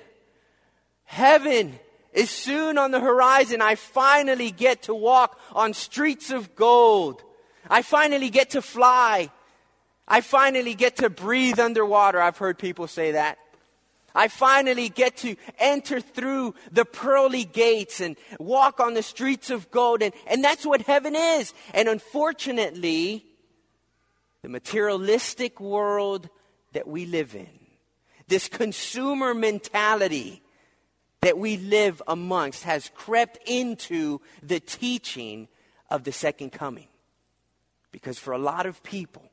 Heaven 1.06 1.80
is 2.14 2.30
soon 2.30 2.78
on 2.78 2.92
the 2.92 3.00
horizon. 3.00 3.60
I 3.60 3.74
finally 3.74 4.52
get 4.52 4.84
to 4.84 4.94
walk 4.94 5.40
on 5.54 5.74
streets 5.74 6.30
of 6.30 6.56
gold. 6.56 7.24
I 7.68 7.82
finally 7.82 8.30
get 8.30 8.52
to 8.52 8.62
fly. 8.62 9.32
I 10.08 10.22
finally 10.22 10.76
get 10.76 10.98
to 10.98 11.10
breathe 11.10 11.60
underwater. 11.60 12.22
I've 12.22 12.38
heard 12.38 12.60
people 12.60 12.86
say 12.86 13.14
that. 13.14 13.40
I 14.16 14.28
finally 14.28 14.90
get 14.90 15.18
to 15.18 15.36
enter 15.58 16.00
through 16.00 16.56
the 16.72 16.86
pearly 16.86 17.46
gates 17.46 18.00
and 18.00 18.16
walk 18.40 18.80
on 18.80 18.94
the 18.94 19.04
streets 19.04 19.50
of 19.50 19.72
gold. 19.72 20.02
And, 20.02 20.14
and 20.28 20.44
that's 20.44 20.66
what 20.66 20.82
heaven 20.82 21.16
is. 21.16 21.54
And 21.74 21.88
unfortunately, 21.88 23.26
the 24.44 24.50
materialistic 24.50 25.60
world 25.60 26.30
that 26.74 26.88
we 26.88 27.06
live 27.06 27.34
in, 27.34 27.50
this 28.28 28.48
consumer 28.48 29.34
mentality, 29.34 30.44
that 31.22 31.38
we 31.38 31.58
live 31.58 32.02
amongst 32.08 32.64
has 32.64 32.92
crept 32.94 33.40
into 33.48 34.20
the 34.42 34.60
teaching 34.60 35.48
of 35.90 36.04
the 36.04 36.12
second 36.12 36.52
coming. 36.52 36.88
Because 37.92 38.20
for 38.20 38.34
a 38.34 38.38
lot 38.38 38.66
of 38.66 38.84
people, 38.84 39.24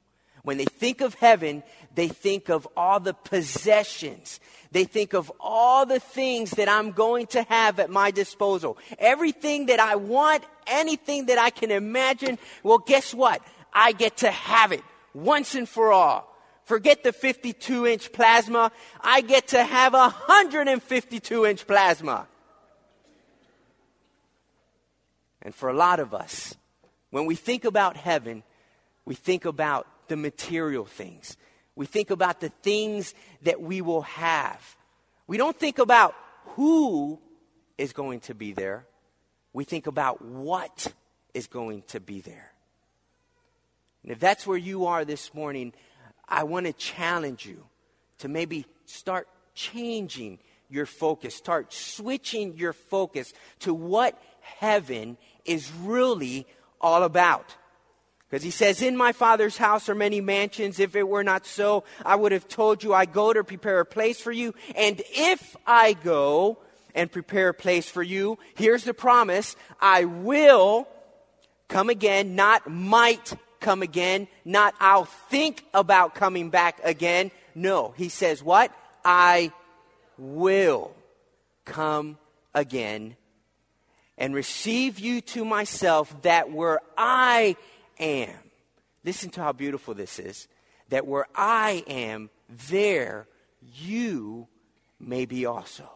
when 0.42 0.56
they 0.56 0.64
think 0.64 1.00
of 1.00 1.14
heaven, 1.14 1.62
they 1.94 2.08
think 2.08 2.48
of 2.48 2.66
all 2.76 3.00
the 3.00 3.14
possessions. 3.14 4.40
They 4.72 4.84
think 4.84 5.12
of 5.12 5.30
all 5.40 5.84
the 5.84 6.00
things 6.00 6.52
that 6.52 6.68
I'm 6.68 6.92
going 6.92 7.26
to 7.28 7.42
have 7.42 7.80
at 7.80 7.90
my 7.90 8.10
disposal. 8.10 8.78
Everything 8.98 9.66
that 9.66 9.80
I 9.80 9.96
want, 9.96 10.44
anything 10.66 11.26
that 11.26 11.38
I 11.38 11.50
can 11.50 11.70
imagine. 11.70 12.38
Well, 12.62 12.78
guess 12.78 13.12
what? 13.12 13.42
I 13.72 13.92
get 13.92 14.18
to 14.18 14.30
have 14.30 14.72
it 14.72 14.82
once 15.12 15.54
and 15.54 15.68
for 15.68 15.92
all. 15.92 16.26
Forget 16.64 17.02
the 17.02 17.12
52 17.12 17.86
inch 17.86 18.12
plasma. 18.12 18.70
I 19.00 19.22
get 19.22 19.48
to 19.48 19.64
have 19.64 19.92
a 19.94 20.08
152 20.08 21.46
inch 21.46 21.66
plasma. 21.66 22.28
And 25.42 25.54
for 25.54 25.68
a 25.68 25.74
lot 25.74 26.00
of 26.00 26.14
us, 26.14 26.54
when 27.10 27.26
we 27.26 27.34
think 27.34 27.64
about 27.64 27.96
heaven, 27.96 28.44
we 29.04 29.14
think 29.16 29.46
about 29.46 29.86
the 30.10 30.16
material 30.16 30.84
things. 30.84 31.36
We 31.76 31.86
think 31.86 32.10
about 32.10 32.40
the 32.40 32.48
things 32.48 33.14
that 33.42 33.62
we 33.62 33.80
will 33.80 34.02
have. 34.02 34.76
We 35.28 35.36
don't 35.36 35.56
think 35.56 35.78
about 35.78 36.16
who 36.56 37.20
is 37.78 37.92
going 37.92 38.20
to 38.20 38.34
be 38.34 38.52
there. 38.52 38.86
We 39.52 39.62
think 39.62 39.86
about 39.86 40.20
what 40.20 40.92
is 41.32 41.46
going 41.46 41.84
to 41.88 42.00
be 42.00 42.20
there. 42.20 42.50
And 44.02 44.10
if 44.10 44.18
that's 44.18 44.48
where 44.48 44.58
you 44.58 44.86
are 44.86 45.04
this 45.04 45.32
morning, 45.32 45.72
I 46.28 46.42
want 46.42 46.66
to 46.66 46.72
challenge 46.72 47.46
you 47.46 47.64
to 48.18 48.26
maybe 48.26 48.66
start 48.86 49.28
changing 49.54 50.40
your 50.68 50.86
focus, 50.86 51.36
start 51.36 51.72
switching 51.72 52.56
your 52.56 52.72
focus 52.72 53.32
to 53.60 53.72
what 53.72 54.20
heaven 54.40 55.16
is 55.44 55.70
really 55.82 56.48
all 56.80 57.04
about. 57.04 57.54
Because 58.30 58.44
he 58.44 58.50
says, 58.52 58.80
In 58.80 58.96
my 58.96 59.12
Father's 59.12 59.56
house 59.56 59.88
are 59.88 59.94
many 59.94 60.20
mansions. 60.20 60.78
If 60.78 60.94
it 60.94 61.08
were 61.08 61.24
not 61.24 61.46
so, 61.46 61.84
I 62.04 62.14
would 62.14 62.30
have 62.30 62.46
told 62.46 62.84
you, 62.84 62.94
I 62.94 63.04
go 63.04 63.32
to 63.32 63.42
prepare 63.42 63.80
a 63.80 63.84
place 63.84 64.20
for 64.20 64.30
you. 64.30 64.54
And 64.76 65.02
if 65.10 65.56
I 65.66 65.94
go 65.94 66.58
and 66.94 67.10
prepare 67.10 67.48
a 67.48 67.54
place 67.54 67.88
for 67.90 68.02
you, 68.02 68.38
here's 68.54 68.84
the 68.84 68.94
promise 68.94 69.56
I 69.80 70.04
will 70.04 70.86
come 71.66 71.90
again, 71.90 72.36
not 72.36 72.70
might 72.70 73.32
come 73.58 73.82
again, 73.82 74.28
not 74.44 74.74
I'll 74.78 75.04
think 75.04 75.64
about 75.74 76.14
coming 76.14 76.50
back 76.50 76.80
again. 76.84 77.32
No, 77.56 77.94
he 77.96 78.08
says, 78.08 78.44
What? 78.44 78.72
I 79.04 79.50
will 80.16 80.94
come 81.64 82.16
again 82.54 83.16
and 84.20 84.34
receive 84.34 84.98
you 85.00 85.22
to 85.22 85.44
myself, 85.44 86.14
that 86.22 86.52
where 86.52 86.80
I 86.96 87.56
am, 88.00 88.34
listen 89.04 89.30
to 89.30 89.42
how 89.42 89.52
beautiful 89.52 89.94
this 89.94 90.18
is, 90.18 90.48
that 90.88 91.06
where 91.06 91.26
I 91.34 91.84
am, 91.86 92.30
there 92.68 93.28
you 93.74 94.48
may 94.98 95.26
be 95.26 95.46
also. 95.46 95.88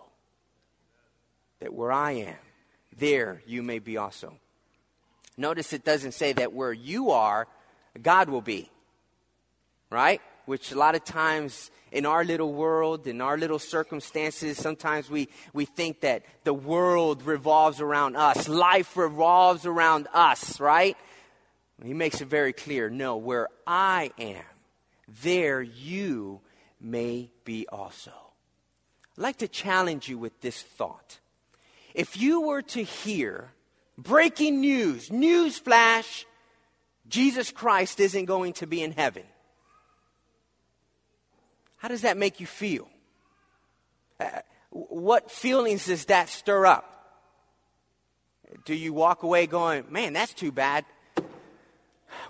That 1.61 1.75
where 1.75 1.93
I 1.93 2.13
am, 2.13 2.37
there 2.97 3.43
you 3.47 3.63
may 3.63 3.79
be 3.79 3.97
also. 3.97 4.35
Notice 5.37 5.73
it 5.73 5.85
doesn't 5.85 6.13
say 6.13 6.33
that 6.35 6.53
where 6.53 6.73
you 6.73 7.11
are, 7.11 7.49
God 8.01 8.29
will 8.29 8.41
be. 8.41 8.71
Right? 9.91 10.21
Which 10.47 10.73
a 10.73 10.79
lot 10.79 10.95
of 10.95 11.05
times 11.05 11.71
in 11.91 12.07
our 12.07 12.25
little 12.25 12.53
world, 12.53 13.07
in 13.07 13.21
our 13.21 13.39
little 13.39 13.59
circumstances, 13.59 14.59
sometimes 14.59 15.09
we, 15.09 15.29
we 15.53 15.65
think 15.65 16.01
that 16.01 16.25
the 16.43 16.55
world 16.55 17.23
revolves 17.23 17.81
around 17.81 18.17
us. 18.17 18.49
Life 18.49 18.97
revolves 18.97 19.65
around 19.65 20.09
us, 20.13 20.61
right? 20.61 20.97
He 21.83 21.95
makes 21.95 22.21
it 22.21 22.29
very 22.29 22.53
clear 22.53 22.89
no, 22.89 23.17
where 23.17 23.49
I 23.67 24.13
am, 24.19 24.45
there 25.23 25.61
you 25.61 26.41
may 26.81 27.31
be 27.45 27.67
also. 27.71 28.13
I'd 29.17 29.23
like 29.23 29.39
to 29.39 29.49
challenge 29.49 30.09
you 30.09 30.19
with 30.19 30.41
this 30.41 30.63
thought. 30.63 31.19
If 31.95 32.17
you 32.17 32.43
were 32.43 32.63
to 32.63 32.83
hear 32.83 33.53
breaking 33.97 34.61
news, 34.61 35.11
news 35.11 35.59
flash, 35.59 36.27
Jesus 37.09 37.51
Christ 37.51 38.01
isn't 38.01 38.25
going 38.25 38.55
to 38.55 38.67
be 38.67 38.83
in 38.83 38.93
heaven. 38.93 39.25
How 41.77 41.89
does 41.89 42.03
that 42.03 42.17
make 42.17 42.41
you 42.41 42.47
feel? 42.47 42.89
Uh, 44.19 44.41
what 44.71 45.31
feelings 45.31 45.87
does 45.87 46.07
that 46.07 46.29
stir 46.29 46.67
up? 46.67 46.91
Do 48.65 48.75
you 48.75 48.93
walk 48.93 49.23
away 49.23 49.47
going, 49.47 49.85
man, 49.91 50.13
that's 50.13 50.33
too 50.33 50.51
bad? 50.51 50.85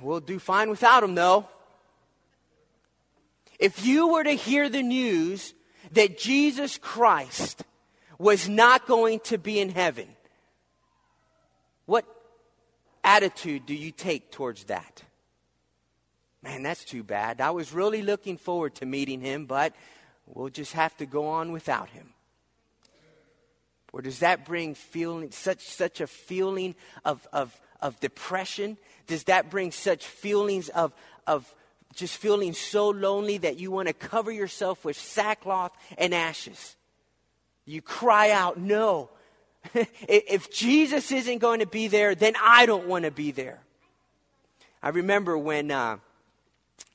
We'll 0.01 0.21
do 0.21 0.39
fine 0.39 0.71
without 0.71 1.03
him, 1.03 1.15
though. 1.15 1.49
If 3.59 3.85
you 3.85 4.09
were 4.09 4.25
to 4.25 4.33
hear 4.33 4.69
the 4.69 4.83
news 4.83 5.55
that 5.93 6.19
Jesus 6.19 6.79
Christ 6.79 7.63
was 8.19 8.49
not 8.49 8.87
going 8.87 9.21
to 9.21 9.39
be 9.39 9.61
in 9.61 9.71
heaven, 9.71 10.09
what 11.87 12.05
attitude 13.03 13.67
do 13.67 13.75
you 13.75 13.93
take 13.93 14.33
towards 14.33 14.65
that? 14.65 15.03
Man, 16.43 16.63
that's 16.63 16.85
too 16.85 17.03
bad. 17.03 17.41
I 17.41 17.51
was 17.51 17.73
really 17.73 18.03
looking 18.03 18.37
forward 18.37 18.75
to 18.77 18.87
meeting 18.87 19.21
him, 19.21 19.47
but 19.47 19.75
we'll 20.27 20.51
just 20.51 20.73
have 20.73 20.97
to 20.99 21.07
go 21.07 21.29
on 21.29 21.53
without 21.53 21.91
him. 21.91 22.14
Or 23.95 24.03
does 24.03 24.19
that 24.19 24.45
bring 24.45 24.75
feeling 24.75 25.31
such 25.31 25.61
such 25.69 26.01
a 26.01 26.09
feeling 26.09 26.75
of, 27.05 27.25
of, 27.33 27.57
of 27.81 28.01
depression? 28.01 28.77
Does 29.07 29.23
that 29.25 29.51
bring 29.51 29.71
such 29.71 30.05
feelings 30.05 30.69
of, 30.71 30.93
of 31.29 31.55
just 31.95 32.17
feeling 32.17 32.55
so 32.55 32.89
lonely 32.89 33.39
that 33.39 33.61
you 33.61 33.71
want 33.71 33.87
to 33.87 33.95
cover 33.95 34.33
yourself 34.33 34.85
with 34.85 34.97
sackcloth 34.97 35.71
and 35.97 36.13
ashes? 36.13 36.75
You 37.67 37.83
cry 37.83 38.33
out, 38.33 38.59
No. 38.59 39.11
if 39.75 40.51
Jesus 40.51 41.13
isn't 41.13 41.39
going 41.39 41.61
to 41.61 41.67
be 41.67 41.87
there, 41.87 42.17
then 42.17 42.35
I 42.43 42.67
don't 42.67 42.89
want 42.89 43.05
to 43.05 43.13
be 43.13 43.31
there. 43.31 43.61
I 44.83 44.89
remember 44.89 45.39
when 45.39 45.71
uh, 45.71 45.99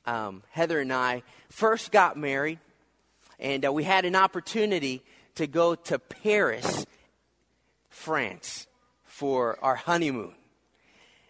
um, 0.06 0.44
Heather 0.52 0.82
and 0.82 0.92
I 0.92 1.24
first 1.48 1.94
got 1.94 2.18
married, 2.18 2.60
and 3.40 3.66
uh, 3.66 3.72
we 3.72 3.86
had 3.86 4.04
an 4.04 4.18
opportunity 4.18 5.02
to 5.40 5.48
go 5.48 5.74
to 5.74 5.98
Paris, 5.98 6.86
France, 8.00 8.66
for 9.04 9.60
our 9.62 9.76
honeymoon. 9.76 10.34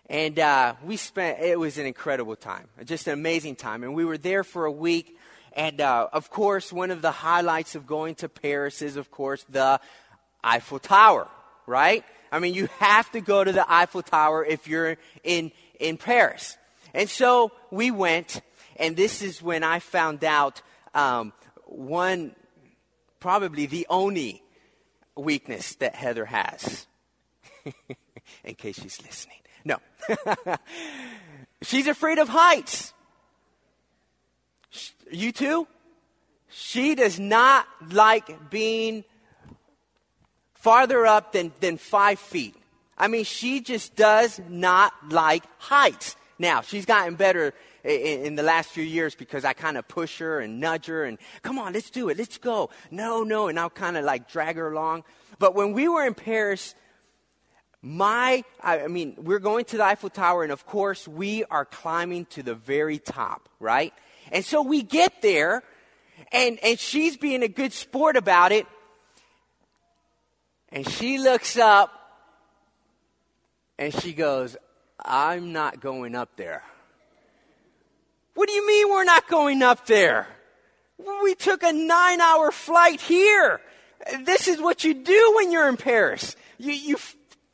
And 0.08 0.38
uh, 0.38 0.76
we 0.86 0.98
spent, 0.98 1.40
it 1.40 1.58
was 1.58 1.80
an 1.80 1.88
incredible 1.88 2.36
time, 2.36 2.68
just 2.86 3.08
an 3.08 3.14
amazing 3.14 3.56
time. 3.56 3.84
And 3.84 3.96
we 3.96 4.06
were 4.06 4.20
there 4.20 4.44
for 4.44 4.66
a 4.66 4.72
week. 4.72 5.18
And 5.54 5.82
uh, 5.82 6.10
of 6.14 6.30
course, 6.30 6.72
one 6.72 6.92
of 6.92 7.02
the 7.02 7.12
highlights 7.12 7.74
of 7.74 7.88
going 7.88 8.14
to 8.16 8.30
Paris 8.30 8.84
is, 8.84 8.98
of 8.98 9.10
course, 9.10 9.44
the 9.50 9.80
Eiffel 10.44 10.78
Tower, 10.78 11.28
right? 11.66 12.04
I 12.32 12.38
mean, 12.38 12.54
you 12.54 12.70
have 12.78 13.12
to 13.14 13.22
go 13.22 13.44
to 13.44 13.52
the 13.52 13.66
Eiffel 13.68 14.04
Tower 14.04 14.46
if 14.46 14.68
you're 14.68 14.98
in, 15.24 15.52
in 15.80 15.98
Paris. 15.98 16.56
And 16.94 17.10
so 17.10 17.52
we 17.72 17.90
went, 17.90 18.42
and 18.76 18.96
this 18.96 19.24
is 19.24 19.42
when 19.42 19.64
I 19.64 19.80
found 19.80 20.24
out 20.24 20.62
um, 20.94 21.34
one, 21.66 22.36
probably 23.20 23.66
the 23.66 23.88
only 23.90 24.44
weakness 25.20 25.76
that 25.76 25.96
Heather 25.96 26.26
has, 26.26 26.88
in 28.44 28.56
case 28.56 28.82
she's 28.82 29.02
listening. 29.02 29.38
No. 29.66 29.78
she's 31.62 31.88
afraid 31.88 32.18
of 32.18 32.30
heights. 32.30 32.94
You 35.12 35.32
too? 35.32 35.68
She 36.50 36.96
does 36.96 37.20
not 37.20 37.68
like 37.92 38.50
being 38.50 39.04
farther 40.56 41.06
up 41.06 41.34
than, 41.34 41.52
than 41.60 41.78
five 41.78 42.20
feet. 42.20 42.56
I 42.98 43.08
mean, 43.08 43.24
she 43.24 43.62
just 43.62 43.96
does 43.96 44.42
not 44.50 44.94
like 45.10 45.44
heights. 45.58 46.16
Now, 46.38 46.62
she's 46.62 46.86
gotten 46.86 47.16
better 47.16 47.54
in, 47.84 48.26
in 48.26 48.36
the 48.36 48.44
last 48.44 48.70
few 48.70 48.84
years 48.84 49.16
because 49.16 49.46
I 49.46 49.54
kind 49.54 49.78
of 49.78 49.88
push 49.88 50.20
her 50.20 50.40
and 50.40 50.60
nudge 50.60 50.88
her 50.88 51.04
and, 51.06 51.18
come 51.42 51.60
on, 51.60 51.74
let's 51.74 51.90
do 51.90 52.10
it, 52.10 52.18
let's 52.18 52.38
go. 52.38 52.70
No, 52.92 53.24
no, 53.24 53.48
and 53.48 53.60
I'll 53.60 53.70
kind 53.70 53.98
of 53.98 54.06
like 54.06 54.30
drag 54.30 54.58
her 54.58 54.72
along. 54.72 55.04
But 55.38 55.56
when 55.56 55.74
we 55.74 55.88
were 55.88 56.06
in 56.06 56.14
Paris, 56.14 56.76
my, 57.82 58.44
I 58.62 58.88
mean, 58.88 59.16
we're 59.18 59.40
going 59.40 59.66
to 59.66 59.78
the 59.78 59.86
Eiffel 59.86 60.10
Tower, 60.10 60.44
and 60.44 60.52
of 60.52 60.66
course, 60.66 61.08
we 61.08 61.46
are 61.46 61.64
climbing 61.64 62.26
to 62.32 62.44
the 62.44 62.56
very 62.56 63.00
top, 63.00 63.48
right? 63.60 63.94
And 64.32 64.44
so 64.44 64.62
we 64.62 64.84
get 64.84 65.22
there, 65.22 65.64
and, 66.32 66.60
and 66.62 66.78
she's 66.78 67.16
being 67.16 67.42
a 67.42 67.48
good 67.48 67.72
sport 67.72 68.18
about 68.18 68.52
it. 68.52 68.68
And 70.72 70.88
she 70.88 71.18
looks 71.18 71.58
up, 71.58 71.92
and 73.78 73.94
she 73.94 74.14
goes, 74.14 74.58
I'm 75.04 75.54
not 75.54 75.80
going 75.80 76.16
up 76.16 76.36
there. 76.36 76.64
What 78.40 78.48
do 78.48 78.56
you 78.56 78.66
mean 78.66 78.88
we're 78.88 79.04
not 79.04 79.28
going 79.28 79.62
up 79.62 79.86
there? 79.86 80.26
We 80.98 81.36
took 81.36 81.62
a 81.62 81.74
nine 81.74 82.22
hour 82.22 82.54
flight 82.54 83.02
here. 83.02 83.60
This 84.24 84.48
is 84.48 84.62
what 84.62 84.86
you 84.86 84.94
do 84.94 85.34
when 85.36 85.52
you're 85.52 85.68
in 85.68 85.76
Paris. 85.76 86.38
You, 86.58 86.72
you 86.72 86.96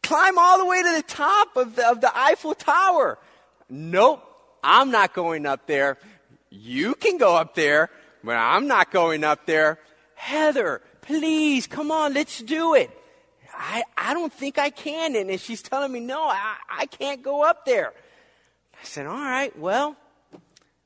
climb 0.03 0.37
all 0.37 0.59
the 0.59 0.65
way 0.65 0.83
to 0.83 0.91
the 0.95 1.01
top 1.01 1.57
of 1.57 1.75
the, 1.75 1.89
of 1.89 2.01
the 2.01 2.15
Eiffel 2.15 2.53
Tower. 2.53 3.17
Nope, 3.67 4.21
I'm 4.63 4.91
not 4.91 5.15
going 5.15 5.47
up 5.47 5.65
there. 5.65 5.97
You 6.51 6.93
can 6.93 7.17
go 7.17 7.35
up 7.35 7.55
there, 7.55 7.89
but 8.23 8.35
I'm 8.35 8.67
not 8.67 8.91
going 8.91 9.23
up 9.23 9.47
there. 9.47 9.79
Heather, 10.13 10.83
please, 11.01 11.65
come 11.65 11.89
on, 11.89 12.13
let's 12.13 12.39
do 12.43 12.75
it. 12.75 12.91
I, 13.51 13.85
I 13.97 14.13
don't 14.13 14.31
think 14.31 14.59
I 14.59 14.69
can. 14.69 15.15
And 15.15 15.41
she's 15.41 15.63
telling 15.63 15.91
me, 15.91 15.99
no, 15.99 16.25
I, 16.25 16.57
I 16.69 16.85
can't 16.85 17.23
go 17.23 17.43
up 17.43 17.65
there. 17.65 17.91
I 18.79 18.85
said, 18.85 19.07
all 19.07 19.15
right, 19.15 19.57
well, 19.57 19.97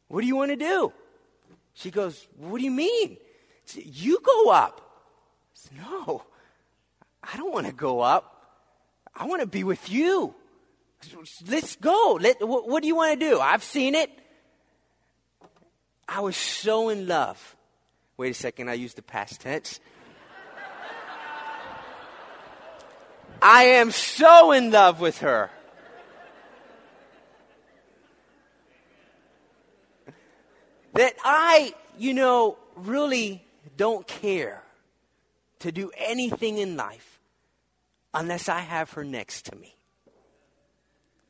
what 0.10 0.22
do 0.22 0.28
you 0.28 0.36
want 0.36 0.52
to 0.52 0.58
do? 0.58 0.91
She 1.74 1.91
goes, 1.91 2.28
What 2.38 2.58
do 2.58 2.65
you 2.65 2.72
mean? 2.72 3.17
Said, 3.65 3.84
you 3.86 4.19
go 4.22 4.50
up. 4.50 4.82
I 4.82 5.54
said, 5.54 5.78
No, 5.78 6.24
I 7.24 7.38
don't 7.38 7.54
want 7.54 7.67
to 7.67 7.74
go 7.74 8.02
up. 8.02 8.36
I 9.15 9.26
want 9.26 9.41
to 9.41 9.48
be 9.48 9.63
with 9.63 9.89
you. 9.89 10.36
Let's 11.48 11.76
go. 11.78 12.17
Let, 12.19 12.45
what, 12.45 12.67
what 12.67 12.82
do 12.82 12.88
you 12.88 12.95
want 12.95 13.19
to 13.19 13.30
do? 13.30 13.39
I've 13.39 13.63
seen 13.63 13.95
it. 13.95 14.10
I 16.08 16.22
was 16.22 16.36
so 16.36 16.89
in 16.89 17.08
love. 17.08 17.56
Wait 18.17 18.32
a 18.32 18.34
second, 18.34 18.69
I 18.69 18.74
used 18.74 18.98
the 18.98 19.02
past 19.02 19.41
tense. 19.41 19.80
I 23.41 23.63
am 23.63 23.91
so 23.91 24.52
in 24.52 24.72
love 24.72 25.00
with 25.00 25.19
her. 25.19 25.50
That 30.93 31.13
I, 31.23 31.73
you 31.97 32.13
know, 32.13 32.58
really 32.75 33.43
don't 33.78 34.08
care 34.08 34.63
to 35.60 35.71
do 35.71 35.91
anything 35.97 36.58
in 36.58 36.78
life 36.78 37.19
unless 38.13 38.49
I 38.49 38.60
have 38.60 38.91
her 38.93 39.04
next 39.04 39.45
to 39.47 39.56
me. 39.56 39.75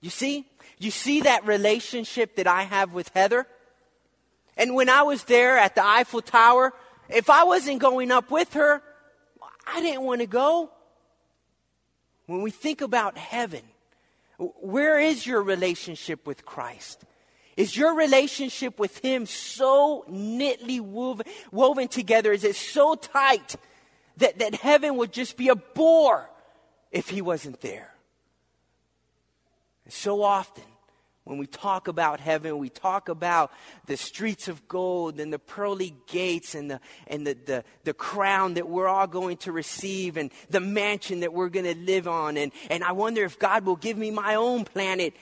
You 0.01 0.09
see? 0.09 0.45
You 0.77 0.91
see 0.91 1.21
that 1.21 1.45
relationship 1.45 2.35
that 2.37 2.47
I 2.47 2.63
have 2.63 2.93
with 2.93 3.09
Heather? 3.13 3.47
And 4.55 4.75
when 4.75 4.89
I 4.89 5.03
was 5.03 5.25
there 5.25 5.57
at 5.57 5.75
the 5.75 5.85
Eiffel 5.85 6.21
Tower, 6.21 6.73
if 7.09 7.29
I 7.29 7.43
wasn't 7.43 7.79
going 7.79 8.11
up 8.11 8.31
with 8.31 8.53
her, 8.53 8.81
I 9.67 9.81
didn't 9.81 10.03
want 10.03 10.21
to 10.21 10.27
go. 10.27 10.69
When 12.27 12.41
we 12.41 12.51
think 12.51 12.81
about 12.81 13.17
heaven, 13.17 13.63
where 14.37 14.99
is 14.99 15.25
your 15.25 15.41
relationship 15.41 16.25
with 16.25 16.45
Christ? 16.45 17.03
Is 17.59 17.75
your 17.75 17.93
relationship 17.93 18.79
with 18.79 18.99
Him 18.99 19.25
so 19.25 20.05
knitly 20.07 20.79
woven, 20.79 21.25
woven 21.51 21.89
together? 21.89 22.31
Is 22.31 22.45
it 22.45 22.55
so 22.55 22.95
tight 22.95 23.57
that, 24.15 24.39
that 24.39 24.55
heaven 24.55 24.95
would 24.95 25.11
just 25.11 25.35
be 25.35 25.49
a 25.49 25.57
bore 25.57 26.29
if 26.89 27.09
He 27.09 27.21
wasn't 27.21 27.59
there? 27.59 27.93
And 29.83 29.91
so 29.91 30.23
often, 30.23 30.63
when 31.25 31.37
we 31.37 31.47
talk 31.47 31.89
about 31.89 32.21
heaven, 32.21 32.59
we 32.59 32.69
talk 32.69 33.09
about 33.09 33.51
the 33.87 33.97
streets 33.97 34.47
of 34.47 34.65
gold 34.69 35.19
and 35.19 35.33
the 35.33 35.37
pearly 35.37 35.93
gates 36.07 36.55
and 36.55 36.71
the, 36.71 36.79
and 37.07 37.27
the, 37.27 37.37
the, 37.45 37.63
the 37.83 37.93
crown 37.93 38.53
that 38.53 38.69
we're 38.69 38.87
all 38.87 39.05
going 39.05 39.35
to 39.39 39.51
receive 39.51 40.15
and 40.15 40.31
the 40.49 40.61
mansion 40.61 41.19
that 41.19 41.33
we're 41.33 41.49
going 41.49 41.65
to 41.65 41.75
live 41.75 42.07
on. 42.07 42.37
And, 42.37 42.53
and 42.69 42.85
I 42.85 42.93
wonder 42.93 43.25
if 43.25 43.37
God 43.37 43.65
will 43.65 43.75
give 43.75 43.97
me 43.97 44.11
my 44.11 44.35
own 44.35 44.63
planet 44.63 45.13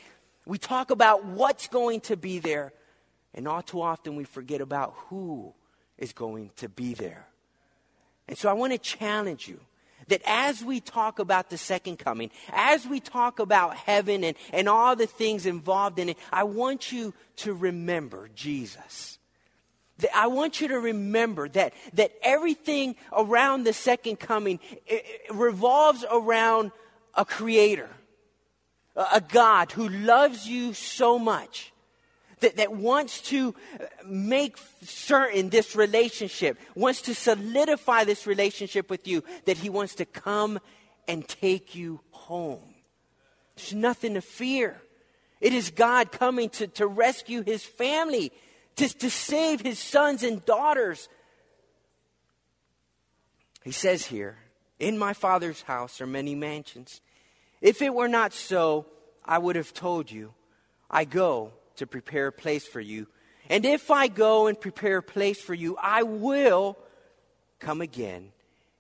we 0.47 0.57
talk 0.57 0.91
about 0.91 1.25
what's 1.25 1.67
going 1.67 1.99
to 2.01 2.15
be 2.15 2.39
there, 2.39 2.71
and 3.33 3.47
all 3.47 3.61
too 3.61 3.81
often 3.81 4.15
we 4.15 4.23
forget 4.23 4.61
about 4.61 4.93
who 5.09 5.53
is 5.97 6.13
going 6.13 6.51
to 6.57 6.69
be 6.69 6.93
there. 6.93 7.27
And 8.27 8.37
so 8.37 8.49
I 8.49 8.53
want 8.53 8.71
to 8.73 8.79
challenge 8.79 9.47
you 9.47 9.59
that 10.07 10.21
as 10.25 10.63
we 10.63 10.79
talk 10.79 11.19
about 11.19 11.49
the 11.49 11.57
second 11.57 11.97
coming, 11.99 12.31
as 12.53 12.85
we 12.87 12.99
talk 12.99 13.39
about 13.39 13.75
heaven 13.75 14.23
and, 14.23 14.37
and 14.53 14.69
all 14.69 14.95
the 14.95 15.07
things 15.07 15.45
involved 15.45 15.99
in 15.99 16.09
it, 16.09 16.17
I 16.31 16.43
want 16.43 16.91
you 16.91 17.13
to 17.37 17.53
remember 17.53 18.29
Jesus. 18.33 19.19
I 20.13 20.27
want 20.27 20.61
you 20.61 20.69
to 20.69 20.79
remember 20.79 21.49
that, 21.49 21.73
that 21.93 22.11
everything 22.21 22.95
around 23.11 23.63
the 23.63 23.73
second 23.73 24.19
coming 24.19 24.59
it, 24.85 25.03
it 25.27 25.33
revolves 25.33 26.05
around 26.09 26.71
a 27.15 27.25
creator 27.25 27.89
a 28.97 29.21
God 29.21 29.71
who 29.71 29.87
loves 29.87 30.47
you 30.47 30.73
so 30.73 31.19
much 31.19 31.71
that, 32.39 32.57
that 32.57 32.71
wants 32.71 33.21
to 33.21 33.55
make 34.05 34.57
certain 34.83 35.49
this 35.49 35.75
relationship, 35.75 36.57
wants 36.75 37.01
to 37.03 37.15
solidify 37.15 38.03
this 38.03 38.27
relationship 38.27 38.89
with 38.89 39.07
you, 39.07 39.23
that 39.45 39.57
He 39.57 39.69
wants 39.69 39.95
to 39.95 40.05
come 40.05 40.59
and 41.07 41.27
take 41.27 41.75
you 41.75 41.99
home. 42.11 42.75
There's 43.55 43.73
nothing 43.73 44.15
to 44.15 44.21
fear. 44.21 44.81
It 45.41 45.53
is 45.53 45.71
God 45.71 46.11
coming 46.11 46.49
to, 46.51 46.67
to 46.67 46.87
rescue 46.87 47.43
His 47.43 47.63
family, 47.63 48.31
to, 48.77 48.89
to 48.89 49.09
save 49.09 49.61
His 49.61 49.79
sons 49.79 50.23
and 50.23 50.45
daughters. 50.45 51.09
He 53.63 53.71
says 53.71 54.05
here, 54.05 54.37
In 54.79 54.97
my 54.97 55.13
Father's 55.13 55.63
house 55.63 56.01
are 56.01 56.07
many 56.07 56.35
mansions. 56.35 57.01
If 57.61 57.81
it 57.81 57.93
were 57.93 58.07
not 58.07 58.33
so, 58.33 58.85
I 59.25 59.37
would 59.37 59.55
have 59.55 59.73
told 59.73 60.11
you, 60.11 60.33
I 60.89 61.05
go 61.05 61.51
to 61.77 61.87
prepare 61.87 62.27
a 62.27 62.31
place 62.31 62.65
for 62.65 62.79
you. 62.79 63.07
And 63.49 63.65
if 63.65 63.91
I 63.91 64.07
go 64.07 64.47
and 64.47 64.59
prepare 64.59 64.97
a 64.97 65.03
place 65.03 65.41
for 65.41 65.53
you, 65.53 65.77
I 65.81 66.03
will 66.03 66.77
come 67.59 67.81
again 67.81 68.31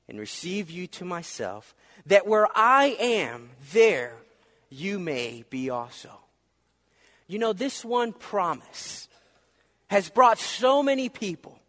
and 0.07 0.19
receive 0.19 0.69
you 0.69 0.87
to 0.87 1.05
myself, 1.05 1.75
that 2.05 2.27
where 2.27 2.47
I 2.55 2.95
am, 2.99 3.49
there 3.73 4.13
you 4.69 4.99
may 4.99 5.43
be 5.49 5.69
also. 5.69 6.11
You 7.27 7.39
know, 7.39 7.51
this 7.51 7.83
one 7.83 8.13
promise 8.13 9.09
has 9.87 10.09
brought 10.09 10.37
so 10.37 10.81
many 10.81 11.09
people 11.09 11.59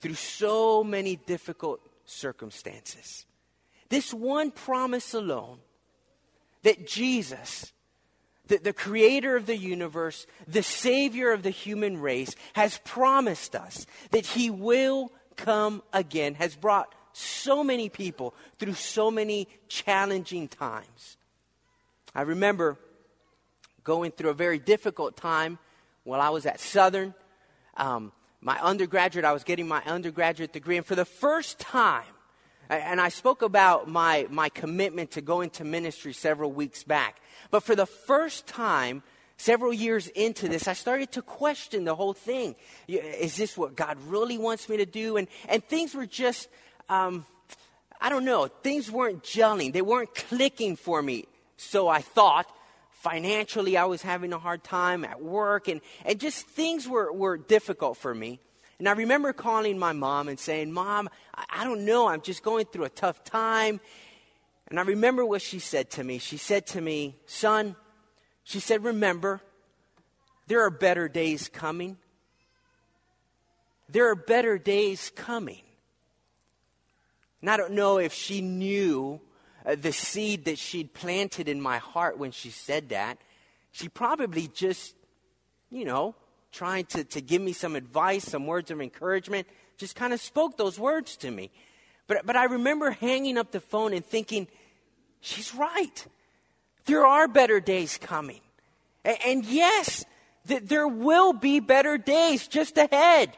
through 0.00 0.14
so 0.14 0.84
many 0.84 1.16
difficult 1.16 1.80
circumstances. 2.04 3.24
This 3.88 4.12
one 4.12 4.50
promise 4.50 5.14
alone 5.14 5.58
that 6.62 6.86
Jesus 6.86 7.72
the, 8.52 8.58
the 8.58 8.72
creator 8.72 9.36
of 9.36 9.46
the 9.46 9.56
universe, 9.56 10.26
the 10.46 10.62
savior 10.62 11.32
of 11.32 11.42
the 11.42 11.50
human 11.50 12.00
race, 12.00 12.34
has 12.54 12.78
promised 12.84 13.54
us 13.54 13.86
that 14.10 14.26
he 14.26 14.50
will 14.50 15.10
come 15.36 15.82
again, 15.92 16.34
has 16.34 16.54
brought 16.54 16.94
so 17.12 17.62
many 17.62 17.88
people 17.88 18.34
through 18.58 18.74
so 18.74 19.10
many 19.10 19.48
challenging 19.68 20.48
times. 20.48 21.16
I 22.14 22.22
remember 22.22 22.78
going 23.84 24.10
through 24.10 24.30
a 24.30 24.34
very 24.34 24.58
difficult 24.58 25.16
time 25.16 25.58
while 26.04 26.20
I 26.20 26.30
was 26.30 26.44
at 26.44 26.60
Southern. 26.60 27.14
Um, 27.76 28.12
my 28.40 28.60
undergraduate, 28.60 29.24
I 29.24 29.32
was 29.32 29.44
getting 29.44 29.68
my 29.68 29.82
undergraduate 29.86 30.52
degree, 30.52 30.76
and 30.76 30.84
for 30.84 30.94
the 30.94 31.04
first 31.04 31.58
time, 31.58 32.04
and 32.76 33.00
I 33.00 33.08
spoke 33.08 33.42
about 33.42 33.88
my, 33.88 34.26
my 34.30 34.48
commitment 34.48 35.12
to 35.12 35.20
go 35.20 35.40
into 35.40 35.64
ministry 35.64 36.12
several 36.12 36.52
weeks 36.52 36.84
back. 36.84 37.20
But 37.50 37.62
for 37.62 37.74
the 37.74 37.86
first 37.86 38.46
time, 38.46 39.02
several 39.36 39.72
years 39.72 40.08
into 40.08 40.48
this, 40.48 40.68
I 40.68 40.72
started 40.72 41.12
to 41.12 41.22
question 41.22 41.84
the 41.84 41.94
whole 41.94 42.12
thing. 42.12 42.54
Is 42.88 43.36
this 43.36 43.56
what 43.56 43.76
God 43.76 43.98
really 44.06 44.38
wants 44.38 44.68
me 44.68 44.76
to 44.78 44.86
do? 44.86 45.16
And, 45.16 45.28
and 45.48 45.64
things 45.64 45.94
were 45.94 46.06
just, 46.06 46.48
um, 46.88 47.26
I 48.00 48.08
don't 48.08 48.24
know, 48.24 48.46
things 48.46 48.90
weren't 48.90 49.22
gelling. 49.22 49.72
They 49.72 49.82
weren't 49.82 50.14
clicking 50.14 50.76
for 50.76 51.02
me. 51.02 51.26
So 51.56 51.88
I 51.88 52.00
thought. 52.00 52.46
Financially, 53.02 53.76
I 53.76 53.86
was 53.86 54.00
having 54.00 54.32
a 54.32 54.38
hard 54.38 54.62
time 54.62 55.04
at 55.04 55.20
work, 55.20 55.66
and, 55.66 55.80
and 56.04 56.20
just 56.20 56.46
things 56.46 56.86
were, 56.86 57.12
were 57.12 57.36
difficult 57.36 57.96
for 57.96 58.14
me. 58.14 58.38
And 58.78 58.88
I 58.88 58.92
remember 58.92 59.32
calling 59.32 59.78
my 59.78 59.92
mom 59.92 60.28
and 60.28 60.38
saying, 60.38 60.72
Mom, 60.72 61.08
I, 61.50 61.64
don't 61.64 61.84
know, 61.84 62.08
I'm 62.08 62.20
just 62.20 62.42
going 62.42 62.66
through 62.66 62.84
a 62.84 62.90
tough 62.90 63.22
time. 63.24 63.80
And 64.68 64.80
I 64.80 64.82
remember 64.82 65.24
what 65.24 65.42
she 65.42 65.58
said 65.58 65.90
to 65.90 66.04
me. 66.04 66.18
She 66.18 66.36
said 66.36 66.66
to 66.68 66.80
me, 66.80 67.16
Son, 67.26 67.76
she 68.44 68.58
said, 68.58 68.84
Remember, 68.84 69.40
there 70.46 70.62
are 70.62 70.70
better 70.70 71.08
days 71.08 71.48
coming. 71.48 71.96
There 73.88 74.10
are 74.10 74.14
better 74.14 74.58
days 74.58 75.12
coming. 75.14 75.62
And 77.40 77.50
I 77.50 77.56
don't 77.56 77.72
know 77.72 77.98
if 77.98 78.12
she 78.12 78.40
knew 78.40 79.20
uh, 79.66 79.74
the 79.74 79.92
seed 79.92 80.46
that 80.46 80.58
she'd 80.58 80.94
planted 80.94 81.48
in 81.48 81.60
my 81.60 81.78
heart 81.78 82.18
when 82.18 82.30
she 82.30 82.50
said 82.50 82.88
that. 82.88 83.18
She 83.72 83.88
probably 83.88 84.48
just, 84.48 84.94
you 85.70 85.84
know, 85.84 86.14
trying 86.52 86.84
to, 86.84 87.04
to 87.04 87.20
give 87.20 87.42
me 87.42 87.52
some 87.52 87.74
advice, 87.74 88.24
some 88.24 88.46
words 88.46 88.70
of 88.70 88.80
encouragement, 88.80 89.46
just 89.78 89.96
kind 89.96 90.12
of 90.12 90.20
spoke 90.20 90.56
those 90.56 90.78
words 90.78 91.16
to 91.16 91.30
me. 91.30 91.50
But, 92.06 92.26
but 92.26 92.36
I 92.36 92.44
remember 92.44 92.90
hanging 92.90 93.38
up 93.38 93.50
the 93.50 93.60
phone 93.60 93.94
and 93.94 94.04
thinking, 94.04 94.46
she's 95.20 95.54
right. 95.54 96.06
There 96.84 97.06
are 97.06 97.26
better 97.26 97.58
days 97.58 97.98
coming. 97.98 98.40
And, 99.04 99.18
and 99.26 99.44
yes, 99.44 100.04
th- 100.46 100.62
there 100.64 100.88
will 100.88 101.32
be 101.32 101.58
better 101.60 101.96
days 101.96 102.46
just 102.46 102.76
ahead. 102.76 103.36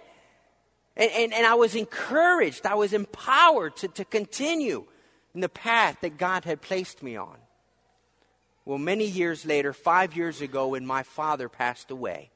And, 0.97 1.11
and, 1.13 1.33
and 1.33 1.47
I 1.47 1.55
was 1.55 1.75
encouraged, 1.75 2.67
I 2.67 2.75
was 2.75 2.93
empowered 2.93 3.77
to, 3.77 3.89
to 3.89 4.05
continue 4.05 4.85
in 5.35 5.41
the 5.41 5.49
path 5.49 5.99
that 6.03 6.19
God 6.19 6.45
had 6.45 6.61
placed 6.61 7.03
me 7.03 7.17
on. 7.17 7.37
Well, 8.65 8.79
many 8.79 9.05
years 9.05 9.45
later, 9.45 9.73
five 9.73 10.17
years 10.17 10.41
ago, 10.41 10.69
when 10.69 10.87
my 10.87 11.03
father 11.03 11.49
passed 11.49 11.91
away, 11.91 12.31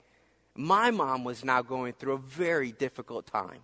my 0.59 0.91
mom 0.91 1.23
was 1.23 1.45
now 1.45 1.63
going 1.63 1.93
through 1.93 2.15
a 2.15 2.19
very 2.19 2.73
difficult 2.73 3.27
time. 3.27 3.61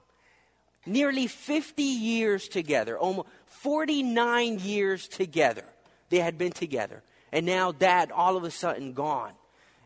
Nearly 0.86 1.26
50 1.26 1.82
years 1.82 2.46
together, 2.46 2.96
almost 2.96 3.26
49 3.46 4.60
years 4.60 5.08
together, 5.08 5.64
they 6.10 6.20
had 6.20 6.38
been 6.38 6.52
together. 6.52 7.02
And 7.32 7.46
now 7.46 7.72
dad, 7.72 8.12
all 8.12 8.36
of 8.36 8.44
a 8.44 8.50
sudden, 8.50 8.92
gone. 8.92 9.32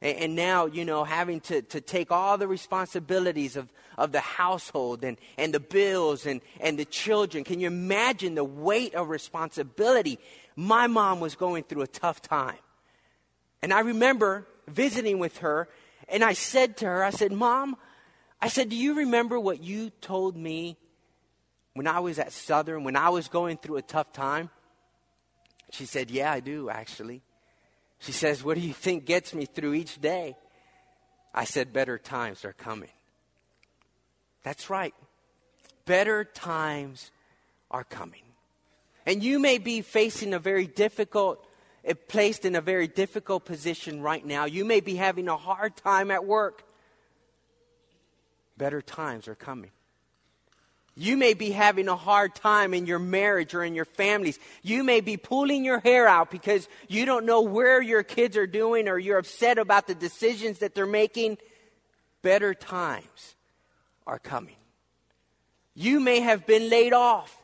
And, 0.02 0.18
and 0.18 0.36
now, 0.36 0.66
you 0.66 0.84
know, 0.84 1.02
having 1.02 1.40
to, 1.42 1.62
to 1.62 1.80
take 1.80 2.12
all 2.12 2.36
the 2.36 2.46
responsibilities 2.46 3.56
of, 3.56 3.72
of 3.96 4.12
the 4.12 4.20
household 4.20 5.02
and, 5.02 5.16
and 5.38 5.54
the 5.54 5.60
bills 5.60 6.26
and, 6.26 6.42
and 6.60 6.78
the 6.78 6.84
children. 6.84 7.42
Can 7.42 7.58
you 7.58 7.68
imagine 7.68 8.34
the 8.34 8.44
weight 8.44 8.94
of 8.94 9.08
responsibility? 9.08 10.18
My 10.56 10.88
mom 10.88 11.20
was 11.20 11.36
going 11.36 11.62
through 11.62 11.82
a 11.82 11.86
tough 11.86 12.20
time. 12.20 12.58
And 13.62 13.72
I 13.72 13.80
remember 13.80 14.46
visiting 14.66 15.18
with 15.18 15.38
her 15.38 15.68
and 16.08 16.24
I 16.24 16.32
said 16.32 16.76
to 16.78 16.86
her, 16.86 17.04
I 17.04 17.10
said, 17.10 17.32
Mom, 17.32 17.76
I 18.40 18.48
said, 18.48 18.68
do 18.68 18.76
you 18.76 18.94
remember 18.94 19.38
what 19.38 19.62
you 19.62 19.90
told 20.00 20.36
me 20.36 20.76
when 21.74 21.86
I 21.86 22.00
was 22.00 22.18
at 22.18 22.32
Southern, 22.32 22.84
when 22.84 22.96
I 22.96 23.10
was 23.10 23.28
going 23.28 23.58
through 23.58 23.76
a 23.76 23.82
tough 23.82 24.12
time? 24.12 24.50
She 25.70 25.86
said, 25.86 26.10
Yeah, 26.10 26.32
I 26.32 26.40
do, 26.40 26.70
actually. 26.70 27.22
She 27.98 28.12
says, 28.12 28.42
What 28.42 28.54
do 28.54 28.60
you 28.60 28.72
think 28.72 29.04
gets 29.04 29.34
me 29.34 29.44
through 29.44 29.74
each 29.74 30.00
day? 30.00 30.36
I 31.34 31.44
said, 31.44 31.72
Better 31.72 31.98
times 31.98 32.44
are 32.44 32.52
coming. 32.52 32.90
That's 34.42 34.70
right. 34.70 34.94
Better 35.84 36.24
times 36.24 37.10
are 37.70 37.84
coming. 37.84 38.22
And 39.04 39.22
you 39.22 39.38
may 39.38 39.58
be 39.58 39.80
facing 39.80 40.34
a 40.34 40.38
very 40.38 40.66
difficult 40.66 41.44
Eh, 41.88 41.94
placed 41.94 42.44
in 42.44 42.54
a 42.54 42.60
very 42.60 42.86
difficult 42.86 43.46
position 43.46 44.02
right 44.02 44.24
now. 44.24 44.44
You 44.44 44.64
may 44.64 44.80
be 44.80 44.96
having 44.96 45.26
a 45.28 45.36
hard 45.36 45.74
time 45.76 46.10
at 46.10 46.24
work. 46.24 46.62
Better 48.58 48.82
times 48.82 49.26
are 49.26 49.34
coming. 49.34 49.70
You 50.94 51.16
may 51.16 51.32
be 51.32 51.52
having 51.52 51.88
a 51.88 51.96
hard 51.96 52.34
time 52.34 52.74
in 52.74 52.86
your 52.86 52.98
marriage 52.98 53.54
or 53.54 53.62
in 53.62 53.74
your 53.74 53.84
families. 53.84 54.38
You 54.62 54.82
may 54.82 55.00
be 55.00 55.16
pulling 55.16 55.64
your 55.64 55.78
hair 55.78 56.08
out 56.08 56.30
because 56.30 56.68
you 56.88 57.06
don't 57.06 57.24
know 57.24 57.42
where 57.42 57.80
your 57.80 58.02
kids 58.02 58.36
are 58.36 58.48
doing 58.48 58.88
or 58.88 58.98
you're 58.98 59.18
upset 59.18 59.58
about 59.58 59.86
the 59.86 59.94
decisions 59.94 60.58
that 60.58 60.74
they're 60.74 60.86
making. 60.86 61.38
Better 62.20 62.52
times 62.52 63.36
are 64.08 64.18
coming. 64.18 64.56
You 65.74 66.00
may 66.00 66.18
have 66.20 66.46
been 66.46 66.68
laid 66.68 66.92
off. 66.92 67.34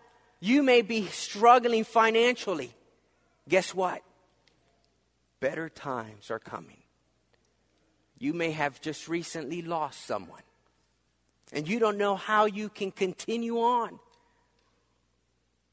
You 0.40 0.64
may 0.64 0.82
be 0.82 1.06
struggling 1.06 1.84
financially. 1.84 2.74
Guess 3.48 3.72
what? 3.72 4.02
Better 5.44 5.68
times 5.68 6.30
are 6.30 6.38
coming. 6.38 6.82
You 8.18 8.32
may 8.32 8.52
have 8.52 8.80
just 8.80 9.08
recently 9.08 9.60
lost 9.60 10.06
someone, 10.06 10.40
and 11.52 11.68
you 11.68 11.78
don't 11.78 11.98
know 11.98 12.16
how 12.16 12.46
you 12.46 12.70
can 12.70 12.90
continue 12.90 13.58
on. 13.58 13.98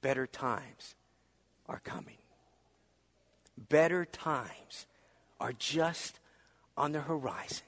Better 0.02 0.28
times 0.28 0.96
are 1.70 1.80
coming. 1.80 2.18
Better 3.70 4.04
times 4.04 4.88
are 5.40 5.54
just 5.54 6.20
on 6.76 6.92
the 6.92 7.00
horizon. 7.00 7.64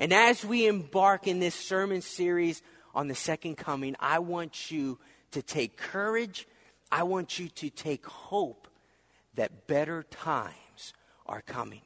And 0.00 0.12
as 0.12 0.44
we 0.44 0.66
embark 0.66 1.28
in 1.28 1.38
this 1.38 1.54
sermon 1.54 2.02
series 2.02 2.62
on 2.96 3.06
the 3.06 3.14
second 3.14 3.58
coming, 3.58 3.94
I 4.00 4.18
want 4.18 4.72
you 4.72 4.98
to 5.30 5.42
take 5.42 5.76
courage. 5.76 6.48
I 6.90 7.04
want 7.04 7.38
you 7.38 7.48
to 7.48 7.70
take 7.70 8.06
hope 8.06 8.66
that 9.36 9.68
better 9.68 10.02
times 10.02 10.56
are 11.28 11.42
coming. 11.42 11.82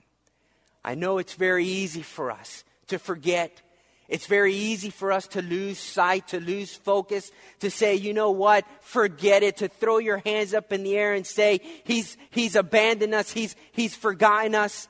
I 0.85 0.94
know 0.94 1.18
it's 1.18 1.35
very 1.35 1.64
easy 1.64 2.02
for 2.02 2.31
us 2.31 2.64
to 2.88 2.98
forget. 2.98 3.61
It's 4.09 4.26
very 4.26 4.55
easy 4.55 4.90
for 4.90 5.12
us 5.12 5.26
to 5.28 5.42
lose 5.42 5.78
sight, 5.78 6.28
to 6.28 6.40
lose 6.40 6.74
focus, 6.74 7.31
to 7.61 7.70
say, 7.70 7.94
you 7.94 8.12
know 8.12 8.31
what, 8.31 8.64
forget 8.81 9.42
it, 9.42 9.59
to 9.59 9.68
throw 9.68 9.98
your 9.98 10.18
hands 10.18 10.55
up 10.55 10.72
in 10.72 10.83
the 10.83 10.96
air 10.96 11.14
and 11.14 11.26
say, 11.26 11.61
He's, 11.85 12.16
he's 12.31 12.57
abandoned 12.57 13.14
us, 13.14 13.31
he's, 13.33 13.57
he's 13.72 13.94
forgotten 13.94 14.55
us. 14.55 14.88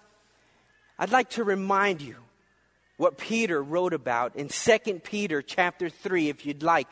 I'd 0.98 1.12
like 1.12 1.30
to 1.30 1.44
remind 1.44 2.00
you 2.00 2.16
what 2.96 3.18
Peter 3.18 3.62
wrote 3.62 3.94
about 3.94 4.36
in 4.36 4.48
2 4.48 5.00
Peter 5.04 5.42
chapter 5.42 5.88
3 5.88 6.28
if 6.28 6.46
you'd 6.46 6.62
like. 6.62 6.88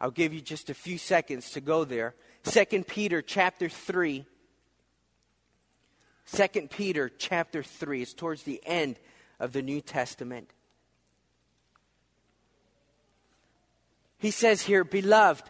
I'll 0.00 0.10
give 0.10 0.32
you 0.32 0.40
just 0.40 0.70
a 0.70 0.74
few 0.74 0.98
seconds 0.98 1.50
to 1.50 1.60
go 1.60 1.84
there. 1.84 2.14
2 2.44 2.84
Peter 2.84 3.20
chapter 3.20 3.68
3. 3.68 4.24
2 6.32 6.68
Peter 6.68 7.08
chapter 7.08 7.62
3 7.62 8.02
is 8.02 8.14
towards 8.14 8.44
the 8.44 8.60
end 8.64 8.96
of 9.40 9.52
the 9.52 9.62
New 9.62 9.80
Testament. 9.80 10.50
He 14.18 14.30
says 14.30 14.62
here, 14.62 14.84
Beloved, 14.84 15.44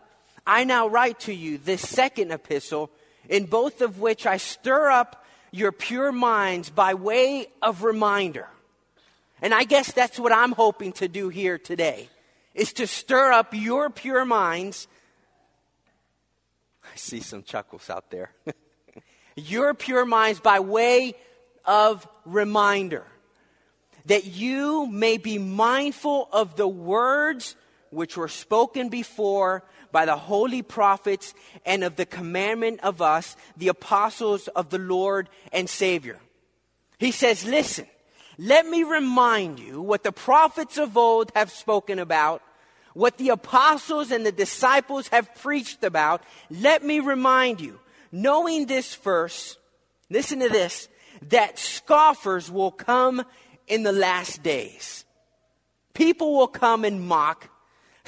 I 0.46 0.64
now 0.64 0.86
write 0.86 1.20
to 1.20 1.34
you 1.34 1.58
this 1.58 1.86
second 1.86 2.30
epistle, 2.30 2.90
in 3.28 3.46
both 3.46 3.82
of 3.82 4.00
which 4.00 4.26
I 4.26 4.38
stir 4.38 4.90
up 4.90 5.24
your 5.50 5.72
pure 5.72 6.12
minds 6.12 6.70
by 6.70 6.94
way 6.94 7.48
of 7.60 7.82
reminder. 7.82 8.48
And 9.42 9.52
I 9.52 9.64
guess 9.64 9.92
that's 9.92 10.18
what 10.18 10.32
I'm 10.32 10.52
hoping 10.52 10.92
to 10.94 11.08
do 11.08 11.28
here 11.28 11.58
today, 11.58 12.08
is 12.54 12.72
to 12.74 12.86
stir 12.86 13.32
up 13.32 13.52
your 13.52 13.90
pure 13.90 14.24
minds. 14.24 14.86
I 16.84 16.96
see 16.96 17.20
some 17.20 17.42
chuckles 17.42 17.90
out 17.90 18.10
there. 18.10 18.30
your 19.40 19.74
pure 19.74 20.04
minds 20.04 20.40
by 20.40 20.60
way 20.60 21.14
of 21.64 22.06
reminder. 22.24 23.04
That 24.06 24.24
you 24.24 24.86
may 24.86 25.18
be 25.18 25.38
mindful 25.38 26.28
of 26.32 26.56
the 26.56 26.68
words 26.68 27.54
which 27.90 28.16
were 28.16 28.28
spoken 28.28 28.88
before 28.88 29.62
by 29.92 30.04
the 30.04 30.16
holy 30.16 30.62
prophets 30.62 31.34
and 31.66 31.84
of 31.84 31.96
the 31.96 32.06
commandment 32.06 32.80
of 32.82 33.02
us, 33.02 33.36
the 33.56 33.68
apostles 33.68 34.48
of 34.48 34.70
the 34.70 34.78
Lord 34.78 35.28
and 35.52 35.68
Savior. 35.68 36.18
He 36.98 37.10
says, 37.10 37.44
Listen, 37.46 37.86
let 38.38 38.66
me 38.66 38.84
remind 38.84 39.58
you 39.58 39.80
what 39.82 40.02
the 40.02 40.12
prophets 40.12 40.78
of 40.78 40.96
old 40.96 41.32
have 41.34 41.50
spoken 41.50 41.98
about, 41.98 42.42
what 42.94 43.18
the 43.18 43.30
apostles 43.30 44.10
and 44.10 44.24
the 44.24 44.32
disciples 44.32 45.08
have 45.08 45.34
preached 45.36 45.84
about. 45.84 46.22
Let 46.50 46.84
me 46.84 47.00
remind 47.00 47.60
you, 47.60 47.78
knowing 48.12 48.66
this 48.66 48.94
verse, 48.94 49.56
listen 50.08 50.40
to 50.40 50.48
this, 50.48 50.88
that 51.28 51.58
scoffers 51.58 52.50
will 52.50 52.70
come 52.70 53.24
in 53.66 53.82
the 53.82 53.92
last 53.92 54.42
days. 54.42 55.04
People 55.94 56.36
will 56.36 56.48
come 56.48 56.84
and 56.84 57.06
mock 57.06 57.50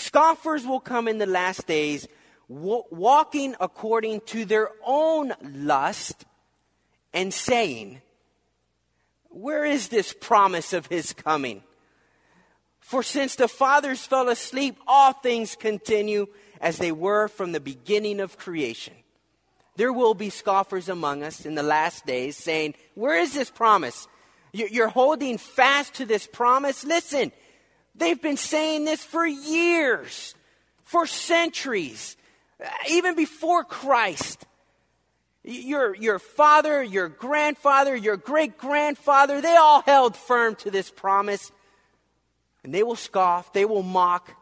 Scoffers 0.02 0.66
will 0.66 0.80
come 0.80 1.06
in 1.06 1.18
the 1.18 1.26
last 1.26 1.66
days, 1.66 2.08
walking 2.48 3.54
according 3.60 4.20
to 4.22 4.44
their 4.44 4.70
own 4.84 5.32
lust 5.42 6.24
and 7.12 7.32
saying, 7.32 8.02
Where 9.28 9.64
is 9.64 9.88
this 9.88 10.12
promise 10.12 10.72
of 10.72 10.86
his 10.86 11.12
coming? 11.12 11.62
For 12.80 13.02
since 13.04 13.36
the 13.36 13.48
fathers 13.48 14.04
fell 14.04 14.28
asleep, 14.28 14.76
all 14.86 15.12
things 15.12 15.54
continue 15.54 16.26
as 16.60 16.78
they 16.78 16.92
were 16.92 17.28
from 17.28 17.52
the 17.52 17.60
beginning 17.60 18.18
of 18.18 18.36
creation. 18.36 18.94
There 19.76 19.92
will 19.92 20.14
be 20.14 20.30
scoffers 20.30 20.88
among 20.88 21.22
us 21.22 21.46
in 21.46 21.54
the 21.54 21.62
last 21.62 22.06
days 22.06 22.36
saying, 22.36 22.74
Where 22.94 23.18
is 23.18 23.32
this 23.32 23.50
promise? 23.50 24.06
You're 24.52 24.88
holding 24.88 25.38
fast 25.38 25.94
to 25.94 26.04
this 26.04 26.26
promise. 26.26 26.84
Listen, 26.84 27.32
They've 27.94 28.20
been 28.20 28.36
saying 28.36 28.84
this 28.84 29.04
for 29.04 29.26
years, 29.26 30.34
for 30.82 31.06
centuries, 31.06 32.16
even 32.88 33.14
before 33.14 33.64
Christ. 33.64 34.46
Your, 35.44 35.94
your 35.96 36.18
father, 36.18 36.82
your 36.82 37.08
grandfather, 37.08 37.96
your 37.96 38.16
great 38.16 38.56
grandfather, 38.56 39.40
they 39.40 39.56
all 39.56 39.82
held 39.82 40.16
firm 40.16 40.54
to 40.56 40.70
this 40.70 40.90
promise. 40.90 41.50
And 42.64 42.72
they 42.72 42.84
will 42.84 42.96
scoff, 42.96 43.52
they 43.52 43.64
will 43.64 43.82
mock. 43.82 44.36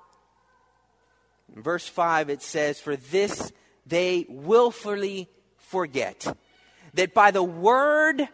In 1.56 1.62
verse 1.62 1.88
5, 1.88 2.30
it 2.30 2.42
says, 2.42 2.78
For 2.78 2.96
this 2.96 3.50
they 3.90 4.24
willfully 4.28 5.28
forget 5.58 6.26
that 6.94 7.12
by 7.12 7.30
the 7.30 7.42
word 7.42 8.26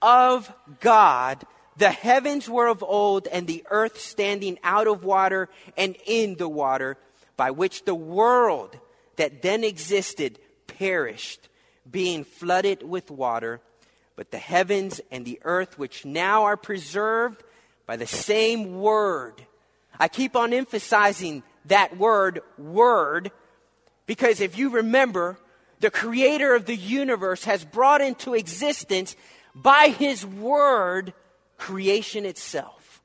of 0.00 0.52
God 0.80 1.44
the 1.76 1.90
heavens 1.90 2.48
were 2.48 2.68
of 2.68 2.82
old, 2.82 3.26
and 3.26 3.46
the 3.46 3.64
earth 3.70 4.00
standing 4.00 4.58
out 4.62 4.86
of 4.86 5.04
water 5.04 5.48
and 5.76 5.96
in 6.06 6.36
the 6.36 6.48
water, 6.48 6.96
by 7.36 7.50
which 7.50 7.84
the 7.84 7.94
world 7.94 8.78
that 9.16 9.42
then 9.42 9.64
existed 9.64 10.38
perished, 10.66 11.48
being 11.90 12.24
flooded 12.24 12.82
with 12.82 13.10
water. 13.10 13.60
But 14.16 14.30
the 14.30 14.38
heavens 14.38 15.00
and 15.10 15.24
the 15.24 15.40
earth, 15.42 15.76
which 15.78 16.04
now 16.04 16.44
are 16.44 16.56
preserved 16.56 17.42
by 17.86 17.96
the 17.96 18.06
same 18.06 18.78
word. 18.78 19.44
I 19.98 20.06
keep 20.06 20.36
on 20.36 20.52
emphasizing 20.52 21.42
that 21.64 21.96
word, 21.96 22.40
word, 22.56 23.32
because 24.06 24.40
if 24.40 24.58
you 24.58 24.70
remember, 24.70 25.38
the 25.80 25.90
creator 25.90 26.54
of 26.54 26.66
the 26.66 26.76
universe 26.76 27.44
has 27.44 27.64
brought 27.64 28.00
into 28.00 28.34
existence 28.34 29.16
by 29.54 29.88
his 29.88 30.24
word 30.24 31.12
creation 31.58 32.24
itself. 32.24 33.02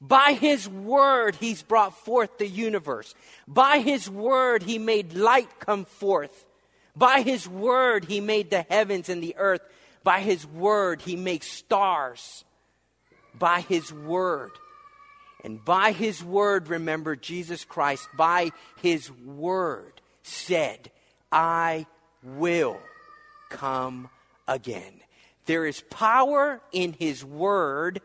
By 0.00 0.32
his 0.32 0.68
word, 0.68 1.36
he's 1.36 1.62
brought 1.62 1.96
forth 1.96 2.38
the 2.38 2.48
universe. 2.48 3.14
By 3.46 3.78
his 3.78 4.10
word, 4.10 4.64
he 4.64 4.78
made 4.78 5.14
light 5.14 5.60
come 5.60 5.84
forth. 5.84 6.44
By 6.96 7.22
his 7.22 7.48
word, 7.48 8.06
he 8.06 8.20
made 8.20 8.50
the 8.50 8.62
heavens 8.62 9.08
and 9.08 9.22
the 9.22 9.36
earth. 9.36 9.62
By 10.02 10.20
his 10.20 10.44
word, 10.44 11.02
he 11.02 11.14
makes 11.14 11.46
stars. 11.46 12.44
By 13.38 13.60
his 13.60 13.92
word. 13.92 14.50
And 15.44 15.64
by 15.64 15.92
his 15.92 16.22
word, 16.22 16.68
remember, 16.68 17.14
Jesus 17.14 17.64
Christ, 17.64 18.08
by 18.16 18.50
his 18.80 19.08
word, 19.10 20.01
said, 20.22 20.90
I 21.30 21.86
will 22.22 22.78
come 23.50 24.08
again. 24.46 25.00
There 25.46 25.66
is 25.66 25.82
power 25.90 26.60
in 26.72 26.92
His 26.92 27.24
Word, 27.24 28.00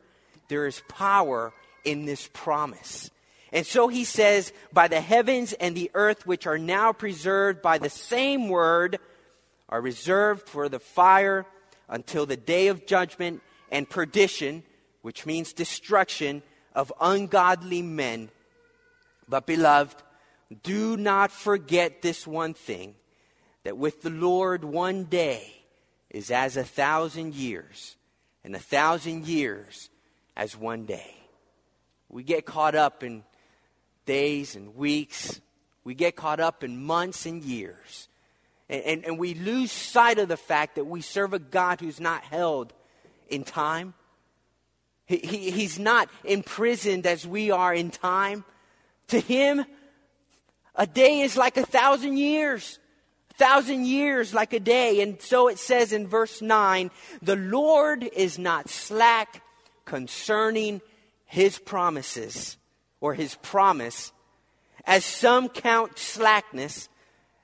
there 0.47 0.65
is 0.65 0.81
power 0.87 1.53
in 1.83 2.05
this 2.05 2.29
promise. 2.33 3.09
And 3.51 3.65
so 3.65 3.87
he 3.87 4.03
says, 4.03 4.51
By 4.73 4.87
the 4.87 5.01
heavens 5.01 5.53
and 5.53 5.75
the 5.75 5.91
earth, 5.93 6.27
which 6.27 6.45
are 6.47 6.57
now 6.57 6.91
preserved 6.91 7.61
by 7.61 7.77
the 7.77 7.89
same 7.89 8.49
word, 8.49 8.99
are 9.69 9.81
reserved 9.81 10.47
for 10.49 10.67
the 10.69 10.79
fire 10.79 11.45
until 11.87 12.25
the 12.25 12.37
day 12.37 12.67
of 12.67 12.85
judgment 12.85 13.41
and 13.71 13.89
perdition, 13.89 14.63
which 15.01 15.25
means 15.25 15.53
destruction 15.53 16.41
of 16.75 16.91
ungodly 16.99 17.81
men. 17.81 18.29
But, 19.29 19.45
beloved, 19.45 20.01
do 20.63 20.97
not 20.97 21.31
forget 21.31 22.01
this 22.01 22.25
one 22.25 22.53
thing 22.53 22.95
that 23.63 23.77
with 23.77 24.01
the 24.01 24.09
Lord 24.09 24.63
one 24.63 25.05
day 25.05 25.53
is 26.09 26.31
as 26.31 26.55
a 26.55 26.63
thousand 26.63 27.35
years, 27.35 27.95
and 28.43 28.55
a 28.55 28.59
thousand 28.59 29.27
years 29.27 29.89
as 30.35 30.55
one 30.55 30.85
day. 30.85 31.15
We 32.09 32.23
get 32.23 32.45
caught 32.45 32.75
up 32.75 33.03
in 33.03 33.23
days 34.05 34.55
and 34.55 34.75
weeks, 34.75 35.41
we 35.83 35.93
get 35.95 36.15
caught 36.15 36.39
up 36.39 36.63
in 36.63 36.81
months 36.81 37.25
and 37.25 37.43
years. 37.43 38.07
And, 38.69 38.83
and, 38.83 39.05
and, 39.05 39.19
we 39.19 39.33
lose 39.33 39.71
sight 39.71 40.19
of 40.19 40.27
the 40.27 40.37
fact 40.37 40.75
that 40.75 40.85
we 40.85 41.01
serve 41.01 41.33
a 41.33 41.39
God 41.39 41.79
who's 41.79 42.01
not 42.01 42.23
held 42.23 42.73
in 43.29 43.45
time. 43.45 43.93
He, 45.05 45.17
he, 45.17 45.51
he's 45.51 45.79
not 45.79 46.09
imprisoned 46.25 47.05
as 47.05 47.25
we 47.25 47.49
are 47.49 47.73
in 47.73 47.91
time. 47.91 48.43
To 49.07 49.21
him, 49.21 49.65
a 50.77 50.87
day 50.87 51.21
is 51.21 51.35
like 51.35 51.57
a 51.57 51.65
thousand 51.65 52.17
years 52.17 52.79
A 53.31 53.33
thousand 53.33 53.85
years 53.85 54.33
like 54.33 54.53
a 54.53 54.59
day. 54.59 55.01
And 55.01 55.21
so 55.21 55.47
it 55.47 55.59
says 55.59 55.91
in 55.91 56.07
verse 56.07 56.41
9 56.41 56.91
the 57.21 57.35
Lord 57.35 58.03
is 58.03 58.39
not 58.39 58.69
slack 58.69 59.43
concerning 59.85 60.81
his 61.25 61.59
promises 61.59 62.57
or 63.01 63.13
his 63.13 63.35
promise, 63.35 64.11
as 64.85 65.05
some 65.05 65.49
count 65.49 65.99
slackness. 65.99 66.89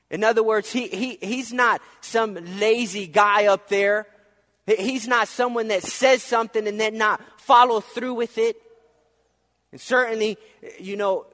In 0.10 0.24
other 0.24 0.44
words, 0.44 0.72
he, 0.72 0.88
he, 0.88 1.18
he's 1.22 1.52
not 1.52 1.82
some 2.02 2.36
lazy 2.60 3.08
guy 3.08 3.46
up 3.46 3.68
there. 3.70 4.08
He's 4.66 5.08
not 5.08 5.28
someone 5.28 5.68
that 5.68 5.84
says 5.84 6.24
something 6.24 6.68
and 6.68 6.80
then 6.80 6.98
not 6.98 7.22
follow 7.38 7.82
through 7.82 8.14
with 8.14 8.38
it. 8.38 8.56
And 9.72 9.82
certainly, 9.82 10.38
you 10.80 10.96
know, 10.96 11.26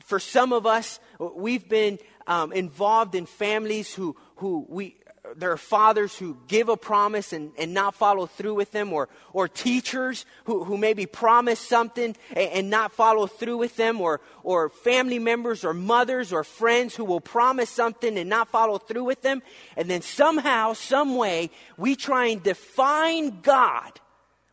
for 0.00 0.18
some 0.18 0.52
of 0.52 0.66
us, 0.66 0.98
we've 1.36 1.68
been 1.68 1.98
um, 2.26 2.52
involved 2.52 3.14
in 3.14 3.26
families 3.26 3.94
who, 3.94 4.16
who 4.36 4.66
we, 4.68 4.96
there 5.36 5.52
are 5.52 5.56
fathers 5.56 6.16
who 6.16 6.36
give 6.48 6.68
a 6.68 6.76
promise 6.76 7.32
and, 7.32 7.52
and 7.56 7.72
not 7.72 7.94
follow 7.94 8.26
through 8.26 8.54
with 8.54 8.72
them, 8.72 8.92
or, 8.92 9.08
or 9.32 9.48
teachers 9.48 10.26
who, 10.44 10.64
who 10.64 10.76
maybe 10.76 11.06
promise 11.06 11.60
something 11.60 12.16
and, 12.30 12.50
and 12.50 12.70
not 12.70 12.92
follow 12.92 13.26
through 13.26 13.56
with 13.56 13.76
them, 13.76 14.00
or, 14.00 14.20
or 14.42 14.68
family 14.68 15.18
members 15.18 15.64
or 15.64 15.72
mothers 15.72 16.32
or 16.32 16.44
friends 16.44 16.94
who 16.96 17.04
will 17.04 17.20
promise 17.20 17.70
something 17.70 18.18
and 18.18 18.28
not 18.28 18.48
follow 18.48 18.78
through 18.78 19.04
with 19.04 19.22
them. 19.22 19.42
And 19.76 19.88
then 19.88 20.02
somehow, 20.02 20.72
some 20.72 21.16
way, 21.16 21.50
we 21.76 21.94
try 21.94 22.26
and 22.26 22.42
define 22.42 23.40
God 23.42 24.00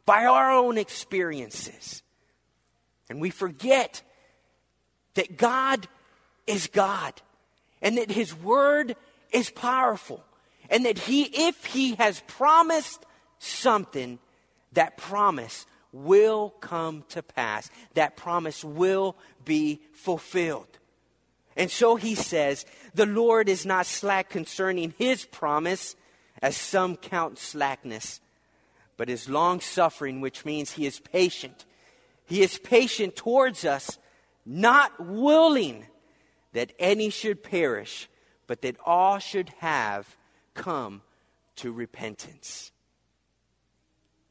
by 0.06 0.26
our 0.26 0.52
own 0.52 0.78
experiences. 0.78 2.04
And 3.10 3.20
we 3.20 3.32
forget 3.32 4.04
that 5.16 5.36
God 5.36 5.88
is 6.50 6.68
God 6.68 7.14
and 7.82 7.98
that 7.98 8.12
His 8.12 8.36
Word 8.36 8.96
is 9.32 9.50
powerful 9.50 10.24
and 10.70 10.86
that 10.86 10.98
He, 10.98 11.24
if 11.24 11.66
He 11.66 11.96
has 11.96 12.22
promised 12.28 13.06
something, 13.40 14.20
that 14.74 14.98
promise 14.98 15.66
will 15.92 16.52
come 16.62 17.04
to 17.10 17.24
pass. 17.24 17.70
That 17.94 18.16
promise 18.16 18.64
will 18.64 19.16
be 19.46 19.82
fulfilled. 19.94 20.68
And 21.56 21.72
so 21.72 21.96
he 21.96 22.16
says, 22.16 22.66
The 22.94 23.06
Lord 23.06 23.50
is 23.50 23.66
not 23.66 23.86
slack 23.86 24.30
concerning 24.30 24.94
his 24.98 25.26
promise, 25.26 25.96
as 26.42 26.56
some 26.56 26.96
count 26.96 27.38
slackness, 27.38 28.22
but 28.96 29.10
is 29.10 29.28
long 29.28 29.60
suffering, 29.60 30.22
which 30.22 30.46
means 30.46 30.72
he 30.72 30.86
is 30.86 31.00
patient. 31.00 31.66
He 32.26 32.42
is 32.42 32.58
patient 32.60 33.16
towards 33.16 33.66
us, 33.66 33.98
not 34.46 35.06
willing 35.06 35.88
that 36.54 36.74
any 36.80 37.10
should 37.10 37.44
perish, 37.44 38.10
but 38.48 38.62
that 38.62 38.76
all 38.86 39.20
should 39.20 39.50
have 39.60 40.18
come 40.54 41.02
to 41.58 41.72
repentance. 41.72 42.72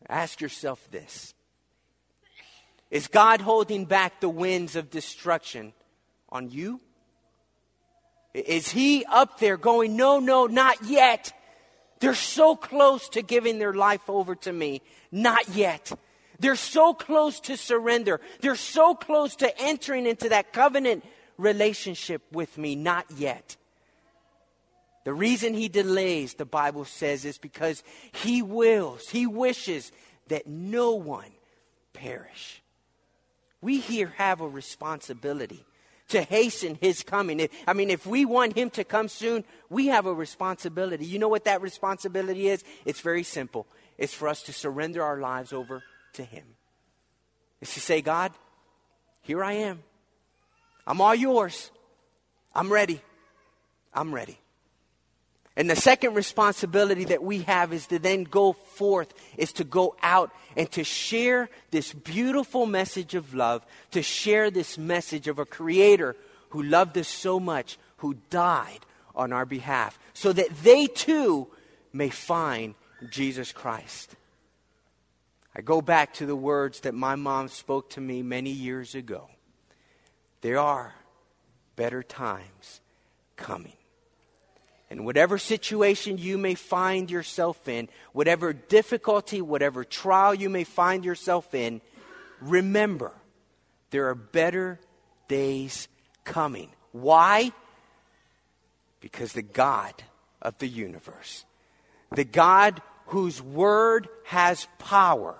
Ask 0.08 0.40
yourself 0.40 0.86
this 0.90 1.34
Is 2.90 3.06
God 3.06 3.40
holding 3.40 3.84
back 3.84 4.20
the 4.20 4.28
winds 4.28 4.76
of 4.76 4.90
destruction 4.90 5.72
on 6.30 6.50
you? 6.50 6.80
Is 8.34 8.68
He 8.70 9.04
up 9.04 9.38
there 9.38 9.56
going, 9.56 9.96
No, 9.96 10.18
no, 10.18 10.46
not 10.46 10.84
yet? 10.84 11.32
They're 12.00 12.14
so 12.14 12.54
close 12.54 13.08
to 13.10 13.22
giving 13.22 13.58
their 13.58 13.74
life 13.74 14.08
over 14.08 14.34
to 14.36 14.52
me. 14.52 14.82
Not 15.10 15.48
yet. 15.48 15.92
They're 16.38 16.54
so 16.54 16.94
close 16.94 17.40
to 17.40 17.56
surrender. 17.56 18.20
They're 18.40 18.54
so 18.54 18.94
close 18.94 19.34
to 19.36 19.60
entering 19.60 20.06
into 20.06 20.28
that 20.28 20.52
covenant 20.52 21.04
relationship 21.38 22.22
with 22.32 22.58
me. 22.58 22.74
Not 22.74 23.06
yet. 23.16 23.56
The 25.04 25.14
reason 25.14 25.54
he 25.54 25.68
delays, 25.68 26.34
the 26.34 26.44
Bible 26.44 26.84
says, 26.84 27.24
is 27.24 27.38
because 27.38 27.82
he 28.12 28.42
wills, 28.42 29.08
he 29.08 29.26
wishes 29.26 29.90
that 30.26 30.46
no 30.46 30.92
one 30.92 31.30
perish. 31.94 32.62
We 33.62 33.80
here 33.80 34.12
have 34.16 34.40
a 34.40 34.48
responsibility 34.48 35.64
to 36.08 36.22
hasten 36.22 36.78
his 36.80 37.02
coming. 37.02 37.48
I 37.66 37.72
mean, 37.72 37.90
if 37.90 38.06
we 38.06 38.24
want 38.24 38.56
him 38.56 38.70
to 38.70 38.84
come 38.84 39.08
soon, 39.08 39.44
we 39.68 39.86
have 39.86 40.06
a 40.06 40.14
responsibility. 40.14 41.06
You 41.06 41.18
know 41.18 41.28
what 41.28 41.44
that 41.44 41.62
responsibility 41.62 42.48
is? 42.48 42.62
It's 42.84 43.00
very 43.00 43.22
simple. 43.22 43.66
It's 43.96 44.14
for 44.14 44.28
us 44.28 44.42
to 44.44 44.52
surrender 44.52 45.02
our 45.02 45.18
lives 45.18 45.52
over 45.52 45.82
to 46.14 46.24
him. 46.24 46.44
It's 47.60 47.74
to 47.74 47.80
say, 47.80 48.00
God, 48.00 48.32
here 49.22 49.42
I 49.42 49.52
am. 49.54 49.82
I'm 50.88 51.02
all 51.02 51.14
yours. 51.14 51.70
I'm 52.54 52.72
ready. 52.72 53.02
I'm 53.92 54.12
ready. 54.12 54.38
And 55.54 55.68
the 55.68 55.76
second 55.76 56.14
responsibility 56.14 57.04
that 57.06 57.22
we 57.22 57.42
have 57.42 57.74
is 57.74 57.86
to 57.88 57.98
then 57.98 58.24
go 58.24 58.54
forth, 58.54 59.12
is 59.36 59.52
to 59.54 59.64
go 59.64 59.96
out 60.02 60.30
and 60.56 60.70
to 60.72 60.84
share 60.84 61.50
this 61.70 61.92
beautiful 61.92 62.64
message 62.64 63.14
of 63.14 63.34
love, 63.34 63.66
to 63.90 64.00
share 64.02 64.50
this 64.50 64.78
message 64.78 65.28
of 65.28 65.38
a 65.38 65.44
creator 65.44 66.16
who 66.50 66.62
loved 66.62 66.96
us 66.96 67.08
so 67.08 67.38
much, 67.38 67.76
who 67.98 68.16
died 68.30 68.78
on 69.14 69.32
our 69.32 69.44
behalf, 69.44 69.98
so 70.14 70.32
that 70.32 70.48
they 70.62 70.86
too 70.86 71.48
may 71.92 72.08
find 72.08 72.74
Jesus 73.10 73.52
Christ. 73.52 74.14
I 75.54 75.60
go 75.60 75.82
back 75.82 76.14
to 76.14 76.24
the 76.24 76.36
words 76.36 76.80
that 76.80 76.94
my 76.94 77.16
mom 77.16 77.48
spoke 77.48 77.90
to 77.90 78.00
me 78.00 78.22
many 78.22 78.50
years 78.50 78.94
ago. 78.94 79.28
There 80.40 80.58
are 80.58 80.94
better 81.76 82.02
times 82.02 82.80
coming. 83.36 83.72
And 84.90 85.04
whatever 85.04 85.36
situation 85.38 86.16
you 86.18 86.38
may 86.38 86.54
find 86.54 87.10
yourself 87.10 87.68
in, 87.68 87.88
whatever 88.12 88.52
difficulty, 88.52 89.42
whatever 89.42 89.84
trial 89.84 90.34
you 90.34 90.48
may 90.48 90.64
find 90.64 91.04
yourself 91.04 91.54
in, 91.54 91.80
remember 92.40 93.12
there 93.90 94.08
are 94.08 94.14
better 94.14 94.80
days 95.28 95.88
coming. 96.24 96.70
Why? 96.92 97.52
Because 99.00 99.32
the 99.32 99.42
God 99.42 99.92
of 100.40 100.56
the 100.58 100.68
universe, 100.68 101.44
the 102.12 102.24
God 102.24 102.80
whose 103.06 103.42
word 103.42 104.08
has 104.24 104.66
power, 104.78 105.36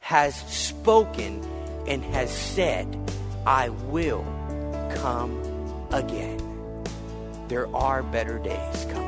has 0.00 0.34
spoken 0.52 1.44
and 1.86 2.02
has 2.02 2.30
said, 2.30 2.96
I 3.46 3.68
will 3.68 4.24
come 4.96 5.40
again 5.92 6.46
there 7.48 7.74
are 7.74 8.02
better 8.02 8.38
days 8.38 8.86
coming. 8.90 9.06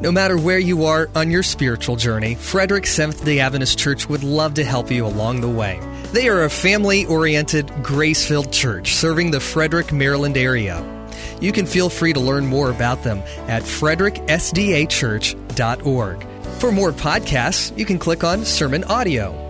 No 0.00 0.10
matter 0.10 0.36
where 0.38 0.58
you 0.58 0.86
are 0.86 1.10
on 1.14 1.30
your 1.30 1.42
spiritual 1.42 1.96
journey, 1.96 2.34
Frederick 2.34 2.86
Seventh 2.86 3.22
day 3.24 3.40
Adventist 3.40 3.78
Church 3.78 4.08
would 4.08 4.24
love 4.24 4.54
to 4.54 4.64
help 4.64 4.90
you 4.90 5.04
along 5.04 5.42
the 5.42 5.48
way. 5.48 5.78
They 6.12 6.28
are 6.28 6.44
a 6.44 6.50
family 6.50 7.04
oriented, 7.04 7.70
grace 7.82 8.26
filled 8.26 8.50
church 8.50 8.94
serving 8.94 9.30
the 9.30 9.40
Frederick, 9.40 9.92
Maryland 9.92 10.38
area. 10.38 10.82
You 11.40 11.52
can 11.52 11.66
feel 11.66 11.90
free 11.90 12.14
to 12.14 12.20
learn 12.20 12.46
more 12.46 12.70
about 12.70 13.02
them 13.02 13.18
at 13.48 13.62
fredericksdachurch.org. 13.62 16.26
For 16.58 16.72
more 16.72 16.92
podcasts, 16.92 17.78
you 17.78 17.84
can 17.84 17.98
click 17.98 18.24
on 18.24 18.46
Sermon 18.46 18.84
Audio 18.84 19.49